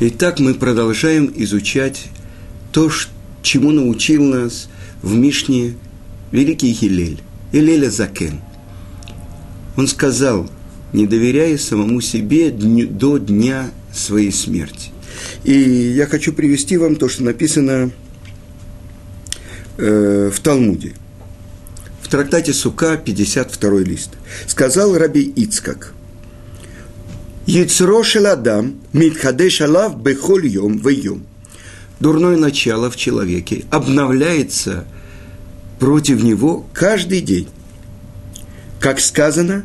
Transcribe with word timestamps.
Итак, 0.00 0.40
мы 0.40 0.54
продолжаем 0.54 1.32
изучать 1.36 2.08
то, 2.72 2.90
чему 3.42 3.70
научил 3.70 4.24
нас 4.24 4.68
в 5.02 5.14
Мишне 5.14 5.74
великий 6.32 6.72
Хилель, 6.72 7.20
Хилеля 7.52 7.90
Закен. 7.90 8.40
Он 9.76 9.86
сказал, 9.86 10.50
не 10.92 11.06
доверяя 11.06 11.56
самому 11.58 12.00
себе 12.00 12.50
до 12.50 13.18
дня 13.18 13.70
своей 13.92 14.32
смерти. 14.32 14.90
И 15.44 15.52
я 15.52 16.06
хочу 16.06 16.32
привести 16.32 16.76
вам 16.76 16.96
то, 16.96 17.08
что 17.08 17.22
написано 17.22 17.92
э, 19.76 20.30
в 20.34 20.40
Талмуде. 20.40 20.94
В 22.02 22.08
трактате 22.08 22.52
Сука, 22.52 22.96
52 22.96 23.70
лист. 23.82 24.10
Сказал 24.48 24.98
Раби 24.98 25.22
Ицкак– 25.36 25.93
Яцро 27.46 28.02
шеладам 28.02 28.74
митхадеш 28.92 29.60
алав 29.60 30.02
бехоль 30.02 30.46
йом 30.46 30.78
вейом. 30.78 31.26
Дурное 32.00 32.36
начало 32.36 32.90
в 32.90 32.96
человеке 32.96 33.64
обновляется 33.70 34.86
против 35.78 36.22
него 36.22 36.66
каждый 36.72 37.20
день. 37.20 37.48
Как 38.80 38.98
сказано, 38.98 39.64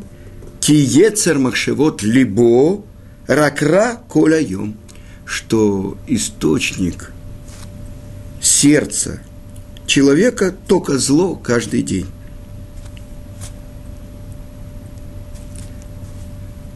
киецер 0.59 1.39
махшевот 1.39 2.03
либо 2.03 2.83
ракра 3.27 4.01
коляем, 4.09 4.77
что 5.25 5.97
источник 6.07 7.13
сердца 8.41 9.21
человека 9.85 10.53
только 10.67 10.97
зло 10.97 11.35
каждый 11.35 11.81
день. 11.81 12.07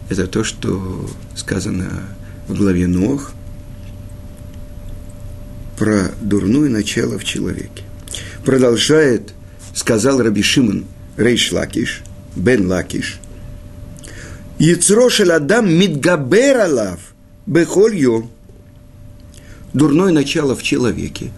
Это 0.09 0.27
то, 0.27 0.43
что 0.43 1.09
сказано 1.35 2.03
в 2.47 2.55
главе 2.55 2.87
Нох 2.87 3.33
про 5.77 6.11
дурное 6.21 6.69
начало 6.69 7.17
в 7.17 7.23
человеке. 7.23 7.83
Продолжает, 8.45 9.33
сказал 9.73 10.21
Раби 10.21 10.41
Шимон 10.41 10.85
Рейш 11.17 11.51
Лакиш, 11.51 12.01
Бен 12.35 12.67
Лакиш, 12.67 13.19
יצרו 14.59 15.09
של 15.29 15.51
אדם 15.51 15.73
מתגבר 15.73 16.59
עליו 16.59 16.99
בכל 17.45 17.95
יום. 17.95 18.29
Дурное 19.73 20.11
начало 20.11 20.55
в 20.55 20.61
человеке 20.61 21.31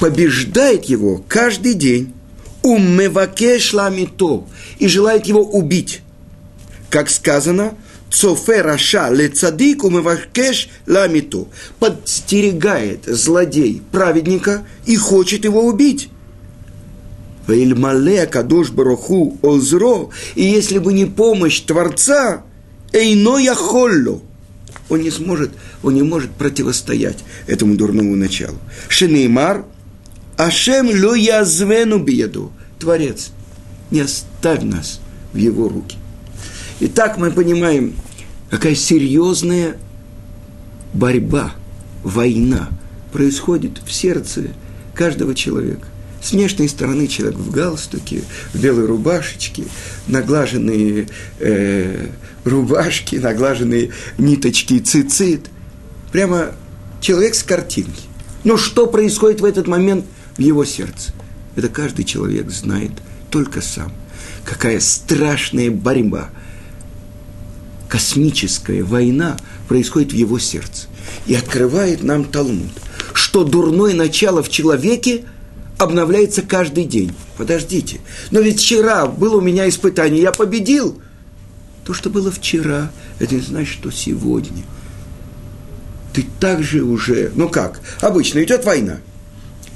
побеждает 0.00 0.84
его 0.84 1.22
каждый 1.28 1.74
день. 1.74 2.12
ומבקש 2.62 3.74
להמיתו 3.74 4.46
и 4.78 4.88
желает 4.88 5.26
его 5.26 5.42
убить 5.42 6.00
как 6.94 7.10
сказано, 7.10 7.74
צופה 8.08 8.62
רשע 8.62 9.10
לצדיק 9.10 9.90
ומבקש 9.90 10.68
להמיתו 10.86 11.48
подстерегает 11.80 13.06
злодей 13.06 13.82
праведника 13.90 14.64
и 14.86 14.94
хочет 14.94 15.42
его 15.42 15.66
убить. 15.66 16.08
ואלמלא 17.48 18.26
הקדוש 18.26 18.70
ברוך 18.70 19.36
הוא 19.42 19.65
עוזרו, 19.65 20.10
и 20.36 20.44
если 20.44 20.78
бы 20.78 20.92
не 20.92 21.04
помощь 21.04 21.62
Творца, 21.62 22.44
אינו 22.92 23.38
יכול 23.38 23.91
לו, 23.91 24.22
он 24.88 25.00
не 25.00 25.10
сможет, 25.10 25.50
он 25.82 25.94
не 25.94 26.04
может 26.04 26.30
противостоять 26.30 27.24
этому 27.48 27.74
дурному 27.74 28.14
началу. 28.14 28.58
שנאמר, 28.86 29.64
Ашем 30.36 30.86
ло 30.90 31.16
язвену 31.16 31.98
биеду, 31.98 32.52
Творец, 32.78 33.32
не 33.90 33.98
оставь 33.98 34.62
нас 34.62 35.00
в 35.32 35.38
его 35.38 35.68
руки. 35.68 35.96
И 36.80 36.88
так 36.88 37.18
мы 37.18 37.30
понимаем, 37.30 37.94
какая 38.50 38.74
серьезная 38.74 39.76
борьба, 40.92 41.52
война 42.02 42.68
происходит 43.12 43.80
в 43.84 43.92
сердце 43.92 44.48
каждого 44.94 45.34
человека. 45.34 45.86
С 46.20 46.32
внешней 46.32 46.68
стороны 46.68 47.06
человек 47.06 47.38
в 47.38 47.50
галстуке, 47.50 48.22
в 48.52 48.60
белой 48.60 48.86
рубашечке, 48.86 49.64
наглаженные 50.08 51.08
э, 51.38 52.08
рубашки, 52.44 53.16
наглаженные 53.16 53.90
ниточки 54.16 54.78
цицит. 54.78 55.50
Прямо 56.12 56.52
человек 57.00 57.34
с 57.34 57.42
картинки. 57.42 58.02
Но 58.42 58.56
что 58.56 58.86
происходит 58.86 59.40
в 59.40 59.44
этот 59.44 59.66
момент 59.66 60.06
в 60.36 60.40
его 60.40 60.64
сердце? 60.64 61.12
Это 61.56 61.68
каждый 61.68 62.04
человек 62.04 62.50
знает 62.50 62.92
только 63.30 63.60
сам. 63.60 63.92
Какая 64.44 64.80
страшная 64.80 65.70
борьба– 65.70 66.30
космическая 67.88 68.82
война 68.82 69.36
происходит 69.68 70.12
в 70.12 70.16
его 70.16 70.38
сердце. 70.38 70.88
И 71.26 71.34
открывает 71.34 72.02
нам 72.02 72.24
Талмуд, 72.24 72.72
что 73.12 73.44
дурное 73.44 73.94
начало 73.94 74.42
в 74.42 74.48
человеке 74.48 75.24
обновляется 75.78 76.42
каждый 76.42 76.84
день. 76.84 77.14
Подождите, 77.36 78.00
но 78.30 78.40
ведь 78.40 78.60
вчера 78.60 79.06
было 79.06 79.36
у 79.36 79.40
меня 79.40 79.68
испытание, 79.68 80.22
я 80.22 80.32
победил. 80.32 81.00
То, 81.84 81.92
что 81.92 82.10
было 82.10 82.30
вчера, 82.30 82.90
это 83.18 83.34
не 83.34 83.40
значит, 83.40 83.74
что 83.74 83.90
сегодня. 83.90 84.62
Ты 86.12 86.24
также 86.40 86.82
уже, 86.82 87.32
ну 87.34 87.48
как, 87.48 87.80
обычно 88.00 88.42
идет 88.42 88.64
война. 88.64 88.98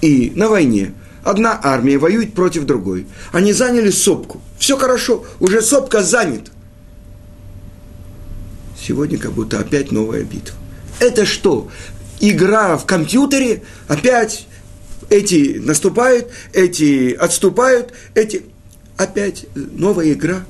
И 0.01 0.33
на 0.35 0.49
войне 0.49 0.95
одна 1.25 1.61
армия 1.63 1.99
воюет 1.99 2.33
против 2.33 2.65
другой. 2.65 3.07
Они 3.33 3.53
заняли 3.53 3.91
сопку. 3.91 4.41
Все 4.59 4.77
хорошо, 4.77 5.25
уже 5.41 5.61
сопка 5.61 6.03
занята. 6.03 6.53
Сегодня 8.89 9.19
как 9.19 9.33
будто 9.33 9.61
опять 9.61 9.93
новая 9.93 10.23
битва. 10.23 10.57
Это 10.99 11.27
что? 11.27 11.69
Игра 12.21 12.79
в 12.79 12.87
компьютере, 12.87 13.63
опять 13.87 14.47
эти 15.11 15.59
наступают, 15.63 16.29
эти 16.55 17.13
отступают, 17.13 17.93
эти... 18.15 18.45
Опять 18.97 19.45
новая 19.55 20.13
игра. 20.15 20.43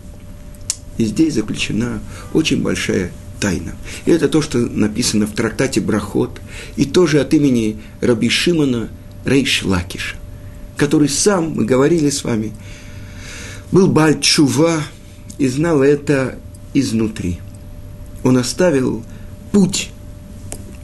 И 0.99 1.05
здесь 1.05 1.35
заключена 1.35 2.01
очень 2.33 2.63
большая 2.63 3.11
тайна. 3.41 3.73
И 4.07 4.13
это 4.13 4.29
то, 4.29 4.41
что 4.41 4.59
написано 4.59 5.27
в 5.27 5.33
трактате 5.33 5.81
Брахот, 5.81 6.41
и 6.77 6.85
тоже 6.85 7.21
от 7.21 7.35
имени 7.35 7.83
Раби 8.01 8.29
Шимона 8.29 8.89
Рейш 9.25 9.65
Лакиша, 9.65 10.15
который 10.77 11.09
сам, 11.09 11.55
мы 11.57 11.65
говорили 11.65 12.09
с 12.09 12.23
вами, 12.23 12.53
был 13.73 13.89
Бальчува 13.89 14.81
и 15.39 15.49
знал 15.49 15.83
это 15.83 16.39
изнутри– 16.73 17.41
он 18.29 18.37
оставил 18.37 19.03
путь. 19.53 19.91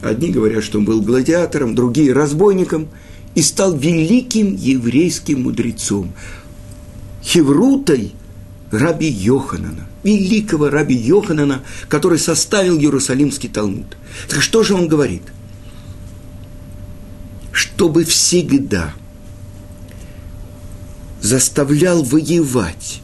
Одни 0.01 0.29
говорят, 0.29 0.63
что 0.63 0.79
он 0.79 0.85
был 0.85 1.01
гладиатором, 1.01 1.75
другие– 1.75 2.13
разбойником, 2.13 2.89
и 3.33 3.41
стал 3.41 3.75
великим 3.75 4.55
еврейским 4.55 5.43
мудрецом. 5.43 6.13
Хеврутой 7.23 8.13
раби 8.71 9.07
Йоханана, 9.07 9.87
великого 10.03 10.69
раби 10.69 10.95
Йоханана, 10.95 11.63
который 11.87 12.19
составил 12.19 12.77
Иерусалимский 12.77 13.49
Талмуд. 13.49 13.97
Так 14.29 14.41
что 14.41 14.63
же 14.63 14.73
он 14.73 14.87
говорит? 14.87 15.23
Чтобы 17.51 18.03
всегда 18.03 18.93
заставлял 21.21 22.03
воевать 22.03 23.01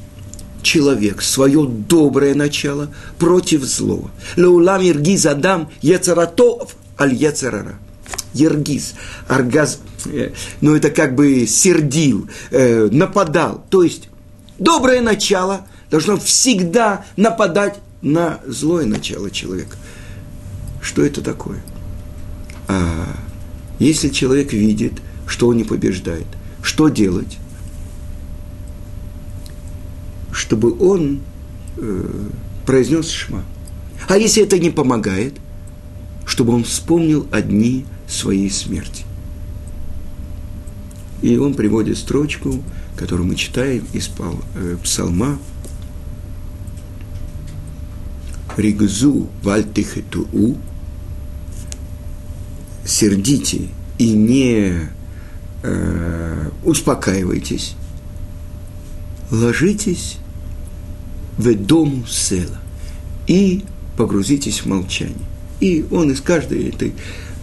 человек 0.62 1.22
свое 1.22 1.66
доброе 1.66 2.36
начало 2.36 2.94
против 3.18 3.64
злого. 3.64 4.12
Леулам 4.36 4.82
Иргиз 4.82 5.26
Адам 5.26 5.70
Ецаратов 5.82 6.76
аль 7.00 7.14
Ецарара. 7.14 7.80
Ергиз, 8.34 8.94
оргазм, 9.28 9.80
э, 10.06 10.32
ну 10.62 10.76
это 10.76 10.90
как 10.90 11.16
бы 11.16 11.46
сердил, 11.48 12.30
э, 12.52 12.88
нападал. 12.92 13.66
То 13.70 13.84
есть 13.84 14.10
доброе 14.58 15.02
начало 15.02 15.68
должно 15.90 16.18
всегда 16.18 17.06
нападать 17.18 17.80
на 18.02 18.40
злое 18.48 18.86
начало 18.86 19.30
человека. 19.30 19.76
Что 20.82 21.04
это 21.04 21.22
такое? 21.22 21.62
А 22.68 23.06
если 23.80 24.10
человек 24.10 24.54
видит, 24.54 24.94
что 25.28 25.48
он 25.48 25.57
не 25.57 25.64
побеждает, 25.64 26.28
что 26.64 26.88
делать? 26.90 27.38
Чтобы 30.51 30.77
он 30.86 31.21
э, 31.77 32.30
произнес 32.65 33.09
шма. 33.09 33.45
А 34.09 34.18
если 34.18 34.44
это 34.44 34.59
не 34.59 34.69
помогает, 34.69 35.36
чтобы 36.25 36.53
он 36.53 36.65
вспомнил 36.65 37.25
одни 37.31 37.86
своей 38.06 38.50
смерти. 38.50 39.06
И 41.21 41.38
он 41.38 41.53
приводит 41.53 41.98
строчку, 41.98 42.62
которую 42.98 43.27
мы 43.27 43.36
читаем 43.36 43.86
из 43.94 44.09
э, 44.09 44.75
псалма. 44.83 45.39
Ригзу 48.57 49.30
вальтихетуу 49.44 50.57
сердите 52.83 53.69
и 53.97 54.12
не 54.12 54.89
э, 55.63 56.50
успокаивайтесь, 56.65 57.75
ложитесь 59.31 60.18
в 61.42 61.56
дому 61.56 62.06
села 62.08 62.60
и 63.28 63.64
погрузитесь 63.98 64.60
в 64.60 64.66
молчание. 64.68 65.16
И 65.60 65.86
он 65.92 66.12
из 66.12 66.22
каждой 66.22 66.70
этой 66.70 66.94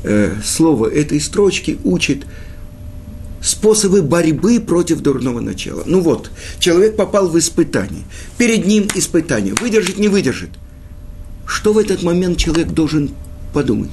э, 0.05 0.37
слова 0.45 0.87
этой 0.87 1.21
строчки 1.21 1.79
учит 1.85 2.25
способы 3.41 4.03
борьбы 4.03 4.61
против 4.61 5.01
дурного 5.01 5.41
начала. 5.41 5.83
Ну 5.87 6.01
вот, 6.01 6.31
человек 6.59 6.97
попал 6.97 7.29
в 7.29 7.39
испытание. 7.39 8.03
Перед 8.37 8.67
ним 8.67 8.89
испытание. 8.95 9.55
Выдержит, 9.55 9.99
не 9.99 10.09
выдержит. 10.09 10.51
Что 11.47 11.73
в 11.73 11.79
этот 11.79 12.03
момент 12.03 12.39
человек 12.39 12.69
должен 12.69 13.11
подумать? 13.55 13.91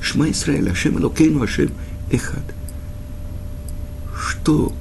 Шма 0.00 0.30
Исраэль, 0.30 0.68
Ашем 0.68 0.98
Элокейну, 0.98 1.42
Ашем 1.42 1.70
Эхад. 2.10 2.42
Что 4.14 4.72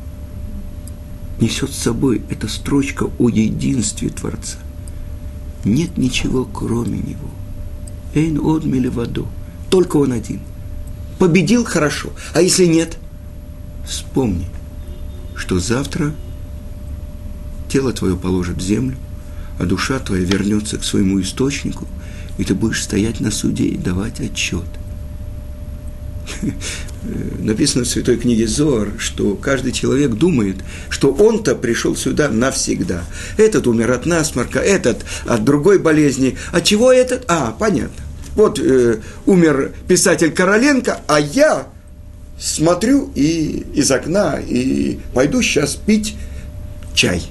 несет 1.42 1.72
с 1.72 1.78
собой 1.78 2.22
эта 2.30 2.48
строчка 2.48 3.10
о 3.18 3.30
единстве 3.30 4.10
Творца? 4.10 4.58
Нет 5.66 5.98
ничего, 5.98 6.46
кроме 6.46 7.00
Него. 7.00 7.30
Эйн 8.14 8.40
од 8.40 8.66
воду. 8.94 9.28
Только 9.70 9.98
Он 9.98 10.12
один. 10.12 10.42
Победил– 11.20 11.64
хорошо. 11.66 12.10
А 12.34 12.42
если 12.42 12.66
нет– 12.66 12.98
вспомни, 13.86 14.48
что 15.36 15.60
завтра 15.60 16.14
тело 17.70 17.94
твое 17.94 18.16
положит 18.16 18.58
в 18.58 18.62
землю, 18.62 18.98
а 19.60 19.66
душа 19.66 20.00
твоя 20.00 20.24
вернется 20.24 20.78
к 20.78 20.84
своему 20.84 21.22
источнику, 21.22 21.88
и 22.38 22.44
ты 22.44 22.56
будешь 22.56 22.84
стоять 22.84 23.20
на 23.20 23.32
суде 23.32 23.66
и 23.66 23.78
давать 23.78 24.20
отчет. 24.20 24.66
Написано 27.40 27.84
в 27.84 27.88
Святой 27.88 28.18
книге 28.18 28.48
Зор, 28.48 28.90
что 28.98 29.36
каждый 29.36 29.72
человек 29.72 30.12
думает, 30.12 30.58
что 30.90 31.12
он-то 31.12 31.56
пришел 31.56 31.96
сюда 31.96 32.30
навсегда. 32.30 33.04
Этот 33.38 33.68
умер 33.68 33.92
от 33.92 34.06
насморка, 34.06 34.60
этот 34.60 35.04
от 35.26 35.44
другой 35.44 35.80
болезни. 35.80 36.38
От 36.52 36.64
чего 36.64 36.92
этот? 36.92 37.26
А, 37.28 37.56
понятно. 37.58 38.04
Вот 38.36 38.60
э, 38.60 39.00
умер 39.26 39.74
писатель 39.88 40.32
Короленко, 40.32 41.02
а 41.08 41.20
я 41.20 41.68
смотрю 42.40 43.12
и 43.16 43.66
из 43.74 43.92
окна, 43.92 44.40
и 44.40 45.00
пойду 45.14 45.42
сейчас 45.42 45.76
пить 45.76 46.16
чай. 46.94 47.24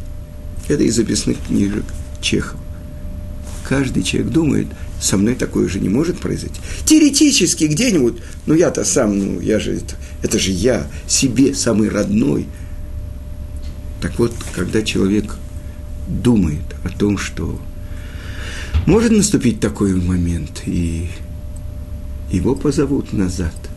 Это 0.69 0.83
из 0.83 0.97
записных 0.97 1.39
книжек 1.47 1.85
Чехова. 2.21 2.61
Каждый 3.69 4.03
человек 4.03 4.31
думает, 4.31 4.67
со 5.01 5.17
мной 5.17 5.35
такое 5.35 5.69
же 5.69 5.81
не 5.81 5.89
может 5.89 6.19
произойти. 6.19 6.61
Теоретически 6.85 7.65
где-нибудь, 7.65 8.19
ну 8.47 8.55
я-то 8.55 8.85
сам, 8.85 9.19
ну 9.19 9.41
я 9.41 9.59
же, 9.59 9.73
это, 9.77 9.95
это 10.23 10.39
же 10.39 10.51
я, 10.51 10.87
себе 11.07 11.55
самый 11.55 11.89
родной. 11.89 12.47
Так 14.01 14.19
вот, 14.19 14.35
когда 14.55 14.83
человек 14.83 15.37
думает 16.09 16.65
о 16.85 16.89
том, 16.89 17.19
что 17.19 17.61
может 18.87 19.13
наступить 19.13 19.61
такой 19.61 19.95
момент, 19.95 20.63
и 20.67 21.09
его 22.31 22.55
позовут 22.55 23.13
назад– 23.13 23.55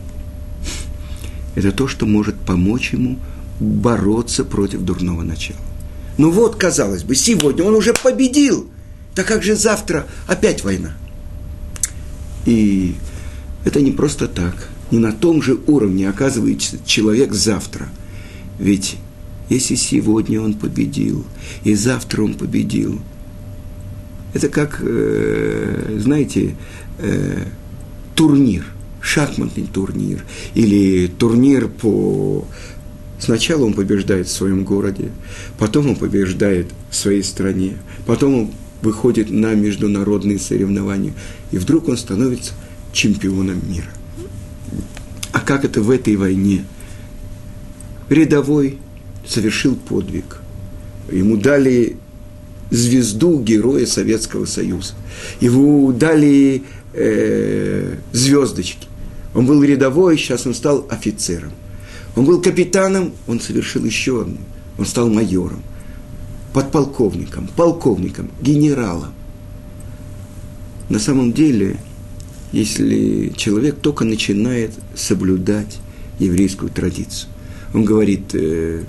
это 1.54 1.72
то, 1.72 1.88
что 1.88 2.06
может 2.06 2.34
помочь 2.36 2.92
ему 2.92 3.18
бороться 3.60 4.44
против 4.44 4.80
дурного 4.80 5.22
начала. 5.22 5.58
Ну 6.18 6.30
вот, 6.30 6.56
казалось 6.56 7.04
бы, 7.04 7.14
сегодня 7.14 7.64
он 7.64 7.74
уже 7.74 7.92
победил. 7.92 8.68
Так 9.14 9.26
как 9.26 9.42
же 9.42 9.54
завтра 9.54 10.06
опять 10.26 10.64
война? 10.64 10.96
И 12.46 12.94
это 13.64 13.80
не 13.80 13.92
просто 13.92 14.28
так. 14.28 14.68
Не 14.90 14.98
на 14.98 15.12
том 15.12 15.42
же 15.42 15.58
уровне 15.66 16.08
оказывается 16.08 16.78
человек 16.84 17.32
завтра. 17.32 17.88
Ведь 18.58 18.96
если 19.48 19.74
сегодня 19.74 20.40
он 20.40 20.54
победил, 20.54 21.24
и 21.64 21.74
завтра 21.74 22.22
он 22.22 22.34
победил, 22.34 23.00
это 24.32 24.48
как, 24.48 24.80
э, 24.80 25.98
знаете, 26.00 26.56
э, 26.98 27.44
турнир 28.14 28.64
шахматный 29.04 29.66
турнир 29.66 30.24
или 30.54 31.06
турнир 31.06 31.68
по... 31.68 32.46
Сначала 33.18 33.64
он 33.64 33.74
побеждает 33.74 34.26
в 34.26 34.32
своем 34.32 34.64
городе, 34.64 35.10
потом 35.58 35.90
он 35.90 35.96
побеждает 35.96 36.66
в 36.90 36.96
своей 36.96 37.22
стране, 37.22 37.76
потом 38.06 38.34
он 38.34 38.50
выходит 38.84 39.30
на 39.30 39.54
международные 39.54 40.38
соревнования, 40.38 41.12
и 41.50 41.58
вдруг 41.58 41.88
он 41.88 41.96
становится 41.96 42.52
чемпионом 42.92 43.60
мира. 43.68 43.90
А 45.32 45.40
как 45.40 45.64
это 45.64 45.82
в 45.82 45.90
этой 45.90 46.14
войне? 46.16 46.64
Рядовой 48.08 48.78
совершил 49.26 49.74
подвиг. 49.74 50.40
Ему 51.10 51.36
дали 51.36 51.96
звезду 52.70 53.40
Героя 53.40 53.86
Советского 53.86 54.44
Союза. 54.44 54.94
Ему 55.40 55.92
дали 55.92 56.62
э, 56.92 57.96
звездочки. 58.12 58.88
Он 59.34 59.46
был 59.46 59.62
рядовой, 59.62 60.16
сейчас 60.16 60.46
он 60.46 60.54
стал 60.54 60.86
офицером. 60.90 61.52
Он 62.16 62.24
был 62.24 62.40
капитаном, 62.40 63.12
он 63.26 63.40
совершил 63.40 63.84
еще 63.84 64.22
одну. 64.22 64.38
Он 64.78 64.86
стал 64.86 65.08
майором, 65.08 65.62
подполковником, 66.54 67.48
полковником, 67.54 68.30
генералом. 68.40 69.12
На 70.88 70.98
самом 70.98 71.34
деле, 71.34 71.76
если 72.52 73.32
человек 73.36 73.80
только 73.80 74.04
начинает 74.04 74.72
соблюдать 74.94 75.78
еврейскую 76.18 76.70
традицию, 76.70 77.28
он 77.74 77.84
говорит, 77.84 78.34
э, 78.34 78.84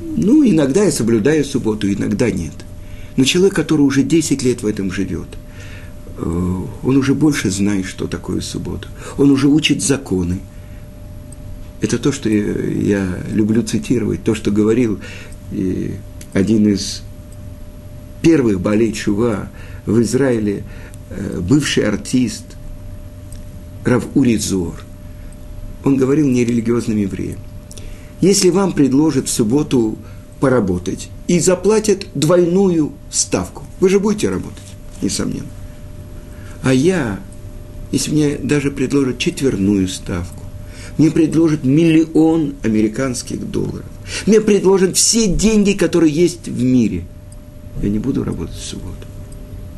ну, 0.00 0.48
иногда 0.48 0.84
я 0.84 0.92
соблюдаю 0.92 1.44
субботу, 1.44 1.92
иногда 1.92 2.30
нет. 2.30 2.54
Но 3.16 3.24
человек, 3.24 3.54
который 3.54 3.82
уже 3.82 4.02
10 4.02 4.42
лет 4.42 4.62
в 4.62 4.66
этом 4.66 4.90
живет– 4.90 5.28
Э, 6.18 6.62
он 6.82 6.96
уже 6.96 7.14
больше 7.14 7.50
знает, 7.50 7.86
что 7.86 8.06
такое 8.06 8.40
суббота. 8.40 8.88
Он 9.18 9.30
уже 9.30 9.48
учит 9.48 9.82
законы. 9.82 10.40
Это 11.80 11.98
то, 11.98 12.10
что 12.10 12.28
я, 12.28 13.18
люблю 13.32 13.62
цитировать, 13.62 14.24
то, 14.24 14.34
что 14.34 14.50
говорил 14.50 14.98
один 16.32 16.68
из 16.68 17.02
первых 18.22 18.60
болей 18.60 18.92
Чува 18.92 19.48
в 19.84 20.00
Израиле, 20.02 20.64
э, 21.10 21.40
бывший 21.40 21.88
артист 21.88 22.44
Рав 23.84 24.04
Уризор. 24.14 24.74
Он 25.84 25.96
говорил 25.96 26.26
нерелигиозным 26.26 26.98
евреям. 26.98 27.38
Если 28.20 28.50
вам 28.50 28.72
предложат 28.72 29.28
в 29.28 29.32
субботу 29.32 29.96
поработать 30.40 31.08
и 31.28 31.38
заплатят 31.38 32.06
двойную 32.14 32.92
ставку, 33.10 33.64
вы 33.78 33.88
же 33.88 34.00
будете 34.00 34.28
работать, 34.28 34.62
несомненно. 35.02 35.46
А 36.62 36.74
я, 36.74 37.20
если 37.92 38.10
мне 38.10 38.36
даже 38.36 38.72
предложат 38.72 39.18
четверную 39.18 39.86
ставку, 39.86 40.45
мне 40.98 41.10
предложат 41.10 41.64
миллион 41.64 42.54
американских 42.62 43.50
долларов, 43.50 43.86
мне 44.26 44.40
предложат 44.40 44.96
все 44.96 45.26
деньги, 45.26 45.72
которые 45.72 46.12
есть 46.12 46.48
в 46.48 46.62
мире, 46.62 47.04
я 47.82 47.88
не 47.88 47.98
буду 47.98 48.24
работать 48.24 48.56
в 48.56 48.64
субботу. 48.64 49.06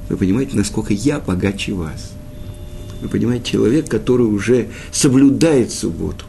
Вы 0.08 0.16
понимаете, 0.16 0.56
насколько 0.56 0.94
я 0.94 1.18
богаче 1.18 1.72
вас. 1.72 2.12
Вы 3.02 3.08
понимаете, 3.08 3.52
человек, 3.52 3.88
который 3.88 4.26
уже 4.26 4.68
соблюдает 4.92 5.70
субботу, 5.70 6.24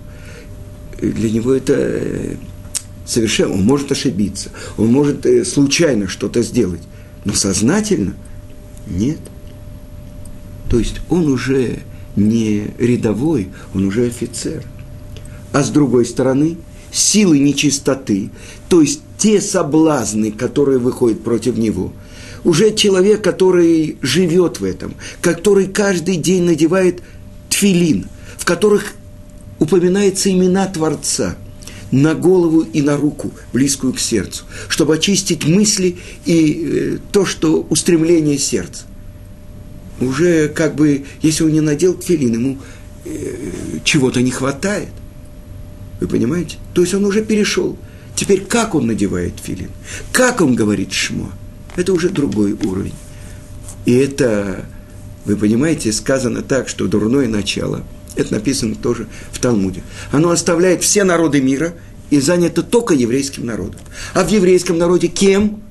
для 1.01 1.31
него 1.31 1.53
это 1.53 1.73
э, 1.77 2.35
совершенно, 3.05 3.53
он 3.53 3.63
может 3.63 3.91
ошибиться, 3.91 4.49
он 4.77 4.87
может 4.87 5.25
э, 5.25 5.45
случайно 5.45 6.07
что-то 6.07 6.41
сделать, 6.41 6.81
но 7.25 7.33
сознательно 7.33 8.15
нет– 8.87 9.19
то 10.69 10.77
есть 10.77 11.01
он 11.09 11.27
уже 11.27 11.79
не 12.15 12.67
рядовой, 12.77 13.49
он 13.73 13.85
уже 13.85 14.05
офицер. 14.05 14.63
А 15.51 15.63
с 15.63 15.69
другой 15.69 16.05
стороны, 16.05 16.57
силы 16.91 17.39
нечистоты, 17.39 18.29
то 18.67 18.81
есть 18.81 19.01
те 19.17 19.41
соблазны, 19.41 20.31
которые 20.31 20.79
выходят 20.79 21.23
против 21.23 21.57
него, 21.57 21.91
уже 22.43 22.73
человек, 22.73 23.23
который 23.23 23.97
живет 24.01 24.59
в 24.59 24.63
этом, 24.63 24.95
который 25.21 25.67
каждый 25.67 26.15
день 26.15 26.43
надевает 26.43 27.01
тфилин, 27.49 28.07
в 28.37 28.45
которых 28.45 28.93
упоминаются 29.59 30.31
имена 30.31 30.67
Творца 30.67 31.35
на 31.91 32.13
голову 32.13 32.61
и 32.61 32.81
на 32.81 32.95
руку, 32.97 33.31
близкую 33.51 33.93
к 33.93 33.99
сердцу, 33.99 34.45
чтобы 34.69 34.95
очистить 34.95 35.45
мысли 35.45 35.97
и 36.25 36.63
э, 36.63 36.97
то, 37.11 37.25
что 37.25 37.65
устремление 37.69 38.37
сердца 38.37 38.85
уже 39.99 40.47
как 40.49 40.75
бы, 40.75 41.05
если 41.21 41.43
он 41.43 41.51
не 41.51 41.61
надел 41.61 41.93
тфилин, 41.93 42.33
ему 42.33 42.57
э, 43.05 43.79
чего-то 43.83 44.21
не 44.21 44.31
хватает. 44.31 44.89
Вы 45.99 46.07
понимаете? 46.07 46.57
То 46.73 46.81
есть 46.81 46.93
он 46.93 47.05
уже 47.05 47.23
перешел. 47.23 47.77
Теперь 48.15 48.41
как 48.41 48.75
он 48.75 48.87
надевает 48.87 49.33
филин? 49.41 49.69
Как 50.11 50.41
он 50.41 50.55
говорит 50.55 50.91
шмо? 50.91 51.31
Это 51.75 51.93
уже 51.93 52.09
другой 52.09 52.53
уровень. 52.53 52.95
И 53.85 53.93
это, 53.93 54.65
вы 55.25 55.35
понимаете, 55.35 55.91
сказано 55.93 56.41
так, 56.41 56.67
что 56.67 56.87
дурное 56.87 57.27
начало, 57.27 57.83
это 58.15 58.33
написано 58.33 58.75
тоже 58.75 59.07
в 59.31 59.39
Талмуде, 59.39 59.83
оно 60.11 60.31
оставляет 60.31 60.83
все 60.83 61.03
народы 61.03 61.41
мира 61.41 61.73
и 62.09 62.19
занято 62.19 62.63
только 62.63 62.93
еврейским 62.93 63.45
народом. 63.45 63.79
А 64.13 64.23
в 64.23 64.29
еврейском 64.29 64.77
народе 64.77 65.07
кем? 65.07 65.61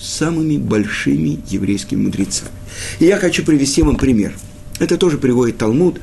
самыми 0.00 0.56
большими 0.56 1.40
еврейскими 1.48 2.02
мудрецами. 2.02 2.50
И 2.98 3.06
я 3.06 3.18
хочу 3.18 3.44
привести 3.44 3.82
вам 3.82 3.96
пример. 3.96 4.34
Это 4.78 4.98
тоже 4.98 5.18
приводит 5.18 5.58
Талмуд. 5.58 6.00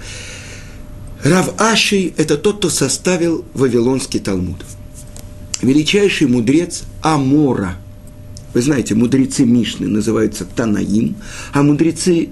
Рав 1.24 1.54
Аши– 1.62 2.14
это 2.18 2.36
тот, 2.38 2.58
кто 2.58 2.70
составил 2.70 3.46
Вавилонский 3.54 4.20
Талмуд. 4.20 4.66
Величайший 5.62 6.28
мудрец 6.28 6.84
Амора. 7.04 7.76
Вы 8.54 8.62
знаете, 8.62 8.96
мудрецы 8.96 9.46
Мишны 9.46 9.88
называются 9.88 10.46
Танаим, 10.46 11.16
а 11.54 11.62
мудрецы 11.62 12.30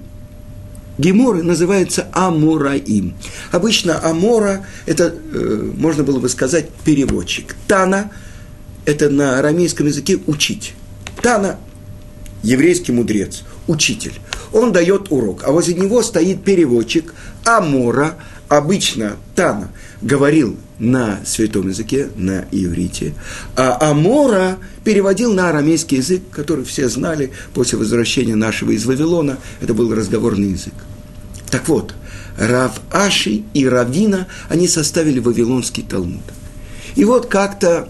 Геморы 0.98 1.44
называются 1.44 2.08
Амураим. 2.12 3.14
Обычно 3.52 4.04
Амора– 4.04 4.66
это, 4.86 5.16
э, 5.34 5.72
можно 5.78 6.04
было 6.04 6.20
бы 6.20 6.28
сказать, 6.28 6.70
переводчик. 6.84 7.56
Тана– 7.68 8.12
это 8.86 9.10
на 9.10 9.40
арамейском 9.40 9.88
языке 9.88 10.20
учить. 10.28 10.74
Тана– 11.22 11.58
еврейский 12.44 12.92
мудрец, 12.92 13.44
учитель. 13.68 14.14
Он 14.52 14.74
дает 14.74 15.12
урок, 15.12 15.44
а 15.46 15.52
возле 15.52 15.76
него 15.76 16.02
стоит 16.02 16.44
переводчик 16.44 17.14
Амора, 17.46 18.16
обычно 18.50 19.16
Тана, 19.36 19.72
говорил 20.02 20.58
на 20.80 21.20
святом 21.26 21.70
языке, 21.70 22.10
на 22.16 22.46
иврите, 22.52 23.14
а 23.56 23.90
Амора 23.90 24.58
переводил 24.84 25.34
на 25.34 25.50
арамейский 25.50 25.98
язык, 25.98 26.24
который 26.32 26.66
все 26.66 26.90
знали 26.90 27.32
после 27.54 27.78
возвращения 27.78 28.36
нашего 28.36 28.72
из 28.72 28.86
Вавилона, 28.86 29.38
это 29.62 29.74
был 29.74 29.94
разговорный 29.94 30.50
язык. 30.50 30.74
Так 31.50 31.68
вот, 31.68 31.94
Рав 32.38 32.80
Аши 32.92 33.44
и 33.54 33.68
Равина, 33.68 34.28
они 34.48 34.68
составили 34.68 35.20
Вавилонский 35.20 35.84
Талмуд. 35.84 36.22
И 36.96 37.04
вот 37.04 37.26
как-то 37.26 37.90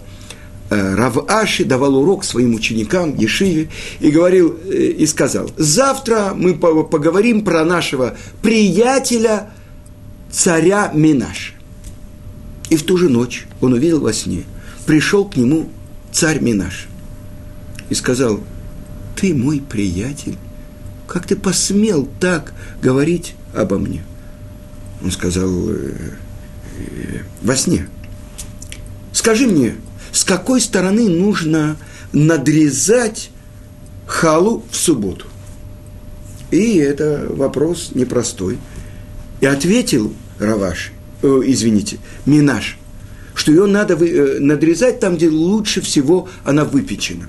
э, 0.70 0.94
Рав 0.94 1.30
Аши 1.30 1.64
давал 1.64 1.96
урок 1.96 2.24
своим 2.24 2.54
ученикам 2.54 3.16
Ешиве 3.16 3.68
и 4.00 4.10
говорил, 4.10 4.58
э, 4.64 4.76
и 4.98 5.06
сказал, 5.06 5.50
завтра 5.56 6.32
мы 6.34 6.54
поговорим 6.54 7.44
про 7.44 7.64
нашего 7.64 8.16
приятеля, 8.42 9.50
царя 10.30 10.90
Минаш. 10.94 11.54
И 12.68 12.76
в 12.76 12.84
ту 12.84 12.96
же 12.96 13.08
ночь 13.08 13.46
он 13.60 13.72
увидел 13.72 14.00
во 14.00 14.12
сне, 14.12 14.44
пришел 14.86 15.24
к 15.24 15.36
нему 15.36 15.68
царь 16.12 16.40
Минаш 16.40 16.88
и 17.88 17.94
сказал, 17.94 18.40
ты 19.16 19.34
мой 19.34 19.60
приятель, 19.60 20.36
как 21.06 21.26
ты 21.26 21.36
посмел 21.36 22.08
так 22.20 22.52
говорить 22.80 23.34
обо 23.54 23.78
мне. 23.78 24.02
Он 25.02 25.10
сказал 25.10 25.50
э, 25.70 25.92
э, 26.78 27.22
во 27.42 27.56
сне. 27.56 27.88
Скажи 29.12 29.46
мне, 29.46 29.74
с 30.12 30.24
какой 30.24 30.60
стороны 30.60 31.08
нужно 31.08 31.76
надрезать 32.12 33.30
халу 34.06 34.64
в 34.70 34.76
субботу? 34.76 35.26
И 36.50 36.76
это 36.76 37.26
вопрос 37.30 37.90
непростой. 37.94 38.58
И 39.40 39.46
ответил 39.46 40.12
Раваш, 40.40 40.92
э, 41.22 41.40
извините, 41.44 41.98
Минаш, 42.26 42.78
что 43.34 43.52
ее 43.52 43.66
надо 43.66 43.94
вы, 43.96 44.08
э, 44.08 44.38
надрезать 44.40 45.00
там, 45.00 45.16
где 45.16 45.28
лучше 45.28 45.80
всего 45.80 46.28
она 46.44 46.64
выпечена. 46.64 47.28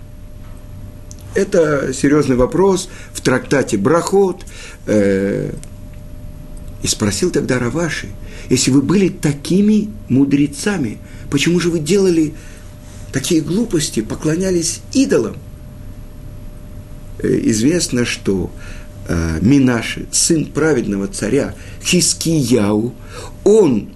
Это 1.35 1.93
серьезный 1.93 2.35
вопрос 2.35 2.89
в 3.13 3.21
трактате 3.21 3.77
Брахот. 3.77 4.45
Э, 4.87 5.53
и 6.83 6.87
спросил 6.87 7.29
тогда 7.29 7.59
Раваши, 7.59 8.07
если 8.49 8.71
вы 8.71 8.81
были 8.81 9.09
такими 9.09 9.89
мудрецами, 10.09 10.97
почему 11.29 11.59
же 11.59 11.69
вы 11.69 11.79
делали 11.79 12.33
такие 13.13 13.41
глупости, 13.41 14.01
поклонялись 14.01 14.81
идолам? 14.93 15.37
Э, 17.19 17.39
известно, 17.43 18.03
что 18.03 18.49
э, 19.11 19.39
Минаши, 19.41 20.07
сын 20.11 20.45
праведного 20.45 21.07
царя 21.07 21.53
Хискияу, 21.83 22.93
он 23.43 23.89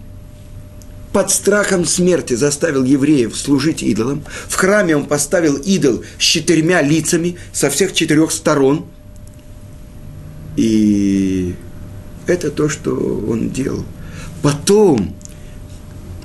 под 1.14 1.32
страхом 1.32 1.86
смерти 1.86 2.34
заставил 2.34 2.84
евреев 2.84 3.36
служить 3.38 3.82
идолам. 3.82 4.24
В 4.50 4.56
храме 4.56 4.98
он 4.98 5.06
поставил 5.06 5.56
идол 5.56 6.04
с 6.20 6.22
четырьмя 6.22 6.82
лицами 6.82 7.38
со 7.54 7.70
всех 7.70 7.94
четырех 7.94 8.32
сторон. 8.32 8.86
И 10.58 11.56
это 12.28 12.52
то, 12.52 12.68
что 12.68 12.92
он 12.92 13.50
делал. 13.50 13.86
Потом 14.42 15.16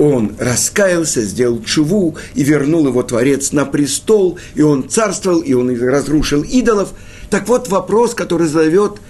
он 0.01 0.35
раскаялся, 0.39 1.23
сделал 1.23 1.63
чуву 1.63 2.17
и 2.35 2.43
вернул 2.43 2.87
его 2.89 3.03
Творец 3.03 3.53
на 3.53 3.67
престол, 3.67 4.39
и 4.55 4.63
он 4.63 4.89
царствовал, 4.89 5.41
и 5.41 5.53
он 5.53 5.71
разрушил 5.79 6.43
идолов. 6.43 6.95
Так 7.31 7.49
вот 7.49 7.69
вопрос, 7.69 8.15
который 8.15 8.49
зовет 8.49 9.01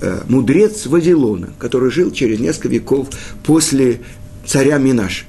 э, 0.00 0.22
мудрец 0.28 0.86
Вавилона, 0.86 1.50
который 1.58 1.90
жил 1.90 2.10
через 2.12 2.38
несколько 2.38 2.68
веков 2.68 3.08
после 3.42 4.02
царя 4.46 4.76
Минаш. 4.76 5.26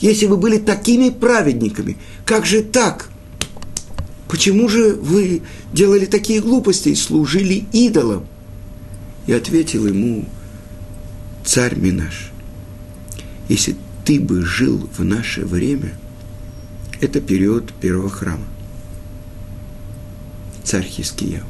Если 0.00 0.26
вы 0.26 0.36
были 0.36 0.58
такими 0.58 1.08
праведниками, 1.10 1.96
как 2.24 2.46
же 2.46 2.62
так? 2.62 3.08
Почему 4.28 4.68
же 4.68 4.92
вы 4.92 5.42
делали 5.72 6.04
такие 6.04 6.40
глупости 6.42 6.90
и 6.90 6.94
служили 6.94 7.64
идолам? 7.72 8.26
И 9.26 9.32
ответил 9.32 9.86
ему 9.86 10.26
царь 11.44 11.76
Минаш, 11.76 12.30
если 13.48 13.76
ты 14.04 14.20
бы 14.20 14.44
жил 14.44 14.88
в 14.96 15.04
наше 15.04 15.46
время, 15.46 15.98
это 17.00 17.20
период 17.20 17.72
первого 17.72 18.10
храма, 18.10 18.44
царь 20.64 20.84
Хискияу, 20.84 21.44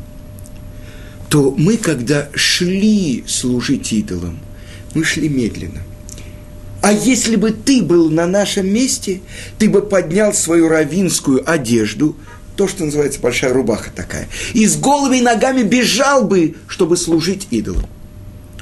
то 1.28 1.54
мы, 1.56 1.76
когда 1.76 2.28
шли 2.34 3.24
служить 3.26 3.92
идолам, 3.92 4.38
мы 4.94 5.04
шли 5.04 5.28
медленно. 5.28 5.82
А 6.80 6.92
если 6.92 7.36
бы 7.36 7.50
ты 7.50 7.82
был 7.82 8.08
на 8.08 8.26
нашем 8.26 8.72
месте, 8.72 9.20
ты 9.58 9.68
бы 9.68 9.82
поднял 9.82 10.32
свою 10.32 10.68
равинскую 10.68 11.48
одежду, 11.50 12.16
то, 12.56 12.66
что 12.66 12.84
называется 12.84 13.20
большая 13.20 13.52
рубаха 13.52 13.90
такая, 13.94 14.28
и 14.52 14.66
с 14.66 14.76
голыми 14.76 15.20
ногами 15.20 15.62
бежал 15.62 16.24
бы, 16.24 16.56
чтобы 16.66 16.96
служить 16.96 17.46
идолам. 17.50 17.86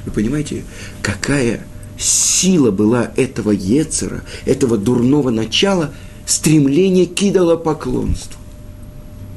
Вы 0.05 0.11
понимаете, 0.11 0.63
какая 1.01 1.61
сила 1.97 2.71
была 2.71 3.11
этого 3.15 3.51
Ецера, 3.51 4.23
этого 4.45 4.77
дурного 4.77 5.29
начала, 5.29 5.93
стремление 6.25 7.07
к 7.07 7.21
идолопоклонству. 7.21 8.39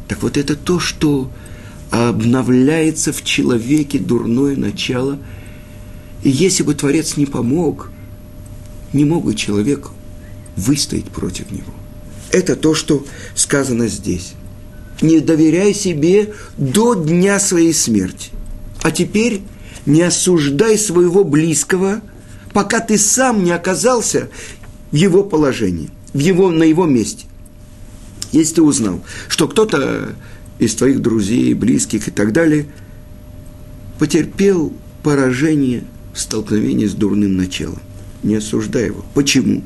Так 0.09 0.23
вот 0.23 0.37
это 0.37 0.57
то, 0.57 0.79
что 0.79 1.31
обновляется 1.91 3.13
в 3.13 3.23
человеке 3.25 3.99
дурное 3.99 4.57
начало. 4.57 5.19
И 6.23 6.31
если 6.31 6.63
бы 6.63 6.75
Творец 6.75 7.17
не 7.17 7.27
помог, 7.27 7.91
не 8.93 9.05
мог 9.05 9.25
бы 9.25 9.35
человек 9.35 9.91
выстоять 10.57 11.07
против 11.07 11.51
него. 11.51 11.73
Это 12.31 12.57
то, 12.57 12.75
что 12.75 13.05
сказано 13.35 13.89
здесь. 13.89 14.35
Не 15.03 15.21
доверяй 15.21 15.75
себе 15.75 16.35
до 16.57 16.95
дня 16.95 17.41
своей 17.41 17.75
смерти. 17.75 18.31
А 18.83 18.91
теперь 18.91 19.43
не 19.87 20.03
осуждай 20.03 20.79
своего 20.79 21.25
близкого, 21.25 22.03
пока 22.53 22.81
ты 22.81 22.99
сам 22.99 23.45
не 23.45 23.51
оказался 23.51 24.29
в 24.93 24.95
его 24.95 25.25
положении, 25.25 25.91
в 26.13 26.19
его, 26.19 26.51
на 26.51 26.65
его 26.65 26.87
месте. 26.87 27.27
Если 28.33 28.57
ты 28.57 28.63
узнал, 28.63 29.03
что 29.29 29.49
кто-то 29.49 30.15
из 30.61 30.75
твоих 30.75 31.01
друзей, 31.01 31.55
близких 31.55 32.09
и 32.09 32.11
так 32.11 32.33
далее 32.33 32.67
потерпел 33.99 34.73
поражение 35.03 35.85
в 36.15 36.21
столкновении 36.21 36.87
с 36.87 36.95
дурным 36.95 37.37
началом, 37.37 37.81
не 38.23 38.37
осуждай 38.37 38.87
его. 38.87 39.05
Почему? 39.15 39.63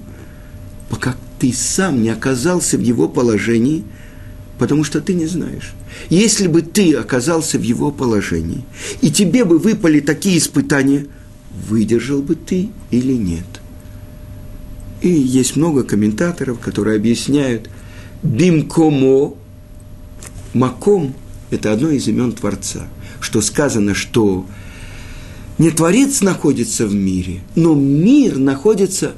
Пока 0.89 1.17
ты 1.39 1.53
сам 1.53 2.03
не 2.03 2.09
оказался 2.09 2.77
в 2.77 2.81
его 2.81 3.09
положении, 3.09 3.85
потому 4.59 4.83
что 4.83 5.01
ты 5.01 5.15
не 5.15 5.27
знаешь. 5.27 5.73
Если 6.11 6.49
бы 6.49 6.63
ты 6.63 6.95
оказался 6.95 7.59
в 7.59 7.63
его 7.63 7.93
положении, 7.93 8.65
и 9.01 9.11
тебе 9.11 9.45
бы 9.45 9.59
выпали 9.59 10.01
такие 10.01 10.39
испытания, 10.39 11.07
выдержал 11.69 12.21
бы 12.21 12.35
ты 12.35 12.71
или 12.91 13.13
нет. 13.13 13.45
И 15.01 15.11
есть 15.11 15.55
много 15.55 15.85
комментаторов, 15.85 16.59
которые 16.59 16.97
объясняют, 16.97 17.71
бимкомо, 18.23 19.35
маком– 20.55 21.15
это 21.51 21.73
одно 21.73 21.91
из 21.91 22.09
имен 22.09 22.33
Творца, 22.33 22.89
что 23.21 23.41
сказано, 23.41 23.95
что 23.95 24.47
не 25.59 25.71
Творец 25.71 26.21
находится 26.21 26.87
в 26.87 26.95
мире, 26.95 27.43
но 27.55 27.75
мир 27.75 28.39
находится 28.39 29.13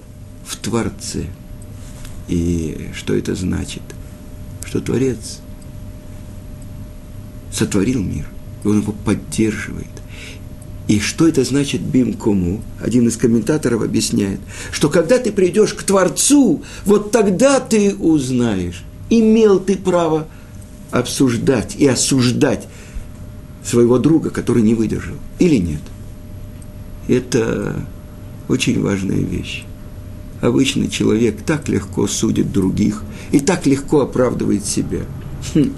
в 0.45 0.57
Творце. 0.57 1.27
И 2.29 2.89
что 2.95 3.15
это 3.15 3.35
значит? 3.35 3.83
Что 4.65 4.81
Творец 4.81 5.41
сотворил 7.53 8.03
мир, 8.03 8.27
и 8.65 8.69
он 8.69 8.81
его 8.81 8.93
поддерживает. 8.93 9.87
И 10.89 11.01
что 11.01 11.27
это 11.27 11.43
значит 11.43 11.81
бимкому? 11.81 12.63
Один 12.81 13.09
из 13.09 13.17
комментаторов 13.17 13.83
объясняет, 13.83 14.41
что 14.71 14.89
когда 14.89 15.19
ты 15.19 15.33
придешь 15.33 15.75
к 15.75 15.83
Творцу, 15.83 16.63
вот 16.85 17.11
тогда 17.11 17.59
ты 17.61 17.95
узнаешь, 17.95 18.85
имел 19.11 19.59
ты 19.59 19.77
право 19.77 20.29
обсуждать 20.91 21.77
и 21.77 21.87
осуждать 21.87 22.67
своего 23.65 23.99
друга, 23.99 24.31
который 24.31 24.63
не 24.63 24.75
выдержал, 24.75 25.17
или 25.39 25.57
нет. 25.57 25.81
это 27.09 27.85
очень 28.49 28.81
важная 28.81 29.19
вещь. 29.19 29.65
Обычный 30.41 30.89
человек 30.89 31.43
так 31.45 31.69
легко 31.69 32.07
судит 32.07 32.53
других 32.53 33.03
и 33.33 33.41
так 33.41 33.67
легко 33.67 34.03
оправдывает 34.03 34.65
себя. 34.65 35.01
Хм, 35.55 35.73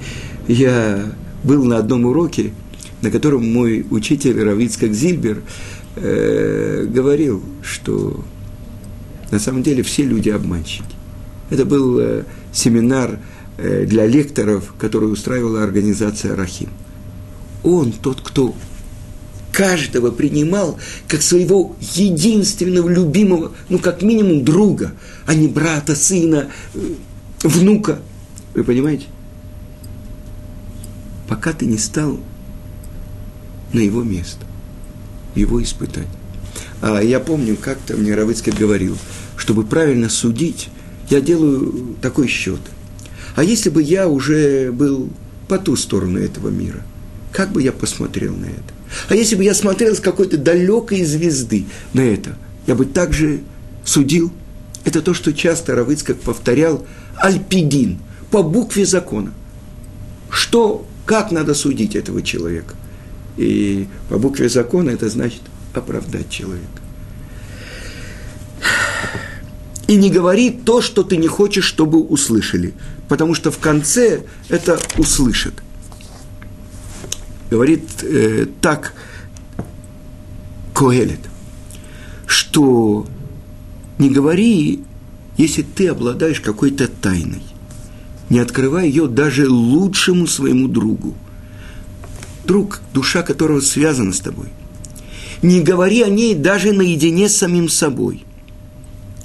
я 0.49 1.13
был 1.45 1.65
на 1.65 1.79
одном 1.79 2.05
уроке, 2.05 2.53
на 3.01 3.11
котором 3.11 3.51
мой 3.51 3.87
учитель 3.91 4.43
Равицкак 4.43 4.93
Зильбер 4.93 5.43
э, 5.97 6.87
говорил, 6.89 7.43
что 7.63 8.25
на 9.31 9.39
самом 9.39 9.63
деле 9.63 9.83
все 9.83 10.05
люди 10.05 10.29
обманщики. 10.29 10.85
Это 11.51 11.65
был 11.65 11.99
э, 11.99 12.25
семинар 12.53 13.21
для 13.59 14.07
лекторов, 14.07 14.73
который 14.79 15.13
устраивала 15.13 15.63
организация 15.63 16.37
Рахим. 16.37 16.71
Он 17.65 17.93
тот, 17.93 18.21
кто 18.21 18.55
каждого 19.59 20.13
принимал 20.13 20.79
как 21.09 21.21
своего 21.21 21.75
единственного 21.81 22.89
любимого, 22.89 23.53
ну, 23.69 23.81
как 23.81 24.03
минимум, 24.03 24.45
друга, 24.45 24.93
а 25.27 25.35
не 25.35 25.49
брата, 25.49 25.97
сына, 25.97 26.49
э, 26.75 26.79
внука. 27.43 27.99
Вы 28.55 28.63
понимаете? 28.63 29.07
Пока 31.27 31.53
ты 31.53 31.67
не 31.67 31.77
стал 31.77 32.21
на 33.73 33.81
его 33.81 34.05
место, 34.05 34.47
его 35.35 35.61
испытать. 35.61 36.07
А 36.81 37.01
я 37.01 37.19
помню, 37.19 37.57
как-то 37.57 37.97
мне 37.97 38.15
Равыцкий 38.15 38.53
говорил, 38.53 38.97
чтобы 39.37 39.65
правильно 39.65 40.09
судить, 40.09 40.69
я 41.11 41.21
делаю 41.21 41.97
такой 42.01 42.29
счет. 42.29 42.61
А 43.39 43.45
если 43.45 43.71
бы 43.71 43.81
я 43.81 44.09
уже 44.09 44.73
был 44.73 45.11
по 45.47 45.59
ту 45.59 45.77
сторону 45.77 46.19
этого 46.19 46.49
мира, 46.49 46.83
как 47.31 47.53
бы 47.53 47.63
я 47.63 47.71
посмотрел 47.71 48.35
на 48.35 48.47
это? 48.47 48.75
А 49.09 49.15
если 49.15 49.37
бы 49.37 49.45
я 49.45 49.55
смотрел 49.55 49.95
с 49.95 50.01
какой-то 50.01 50.37
далекой 50.37 51.05
звезды 51.05 51.67
на 51.93 52.01
это, 52.01 52.37
я 52.67 52.75
бы 52.75 52.85
также 52.85 53.43
судил. 53.85 54.33
Это 54.85 55.03
то, 55.03 55.15
что 55.15 55.33
часто 55.33 55.77
Равыцкак 55.77 56.17
повторял, 56.19 56.85
альпидин, 57.15 58.01
по 58.33 58.43
букве 58.43 58.85
закона. 58.85 59.33
Что, 60.31 60.85
как 61.07 61.31
надо 61.31 61.55
судить 61.55 61.95
этого 61.95 62.23
человека? 62.23 62.75
И 63.37 63.87
по 64.09 64.19
букве 64.19 64.49
закона 64.49 64.91
это 64.91 65.09
значит 65.09 65.43
оправдать 65.75 66.29
человека. 66.29 66.67
И 69.87 69.95
не 69.95 70.11
говори 70.11 70.51
то, 70.51 70.83
что 70.83 71.05
ты 71.05 71.17
не 71.17 71.29
хочешь, 71.29 71.65
чтобы 71.65 72.03
услышали, 72.03 72.75
потому 73.09 73.35
что 73.35 73.51
в 73.51 73.59
конце 73.59 74.23
это 74.49 74.79
услышат– 74.99 75.55
говорит 77.51 77.83
э, 78.03 78.47
так 78.61 78.95
Коэлет, 80.75 81.21
что 82.27 83.07
не 83.99 84.11
говори, 84.11 84.81
если 85.37 85.63
ты 85.63 85.89
обладаешь 85.89 86.41
какой-то 86.41 86.89
тайной, 86.89 87.43
не 88.29 88.39
открывай 88.39 88.89
ее 88.89 89.09
даже 89.09 89.49
лучшему 89.49 90.27
своему 90.27 90.69
другу. 90.69 91.15
Друг, 92.45 92.81
душа 92.95 93.23
которого 93.23 93.61
связана 93.61 94.13
с 94.13 94.21
тобой. 94.21 94.49
Не 95.43 95.61
говори 95.61 96.03
о 96.03 96.09
ней 96.09 96.35
даже 96.35 96.73
наедине 96.73 97.29
с 97.29 97.37
самим 97.37 97.69
собой. 97.69 98.25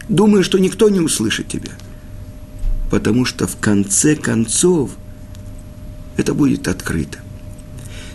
Думаю, 0.09 0.43
что 0.43 0.57
никто 0.57 0.89
не 0.89 0.99
услышит 0.99 1.47
тебя. 1.47 1.71
Потому 2.93 3.25
что 3.25 3.47
в 3.47 3.57
конце 3.57 4.15
концов 4.15 4.91
это 6.15 6.35
будет 6.35 6.67
открыто 6.67 7.17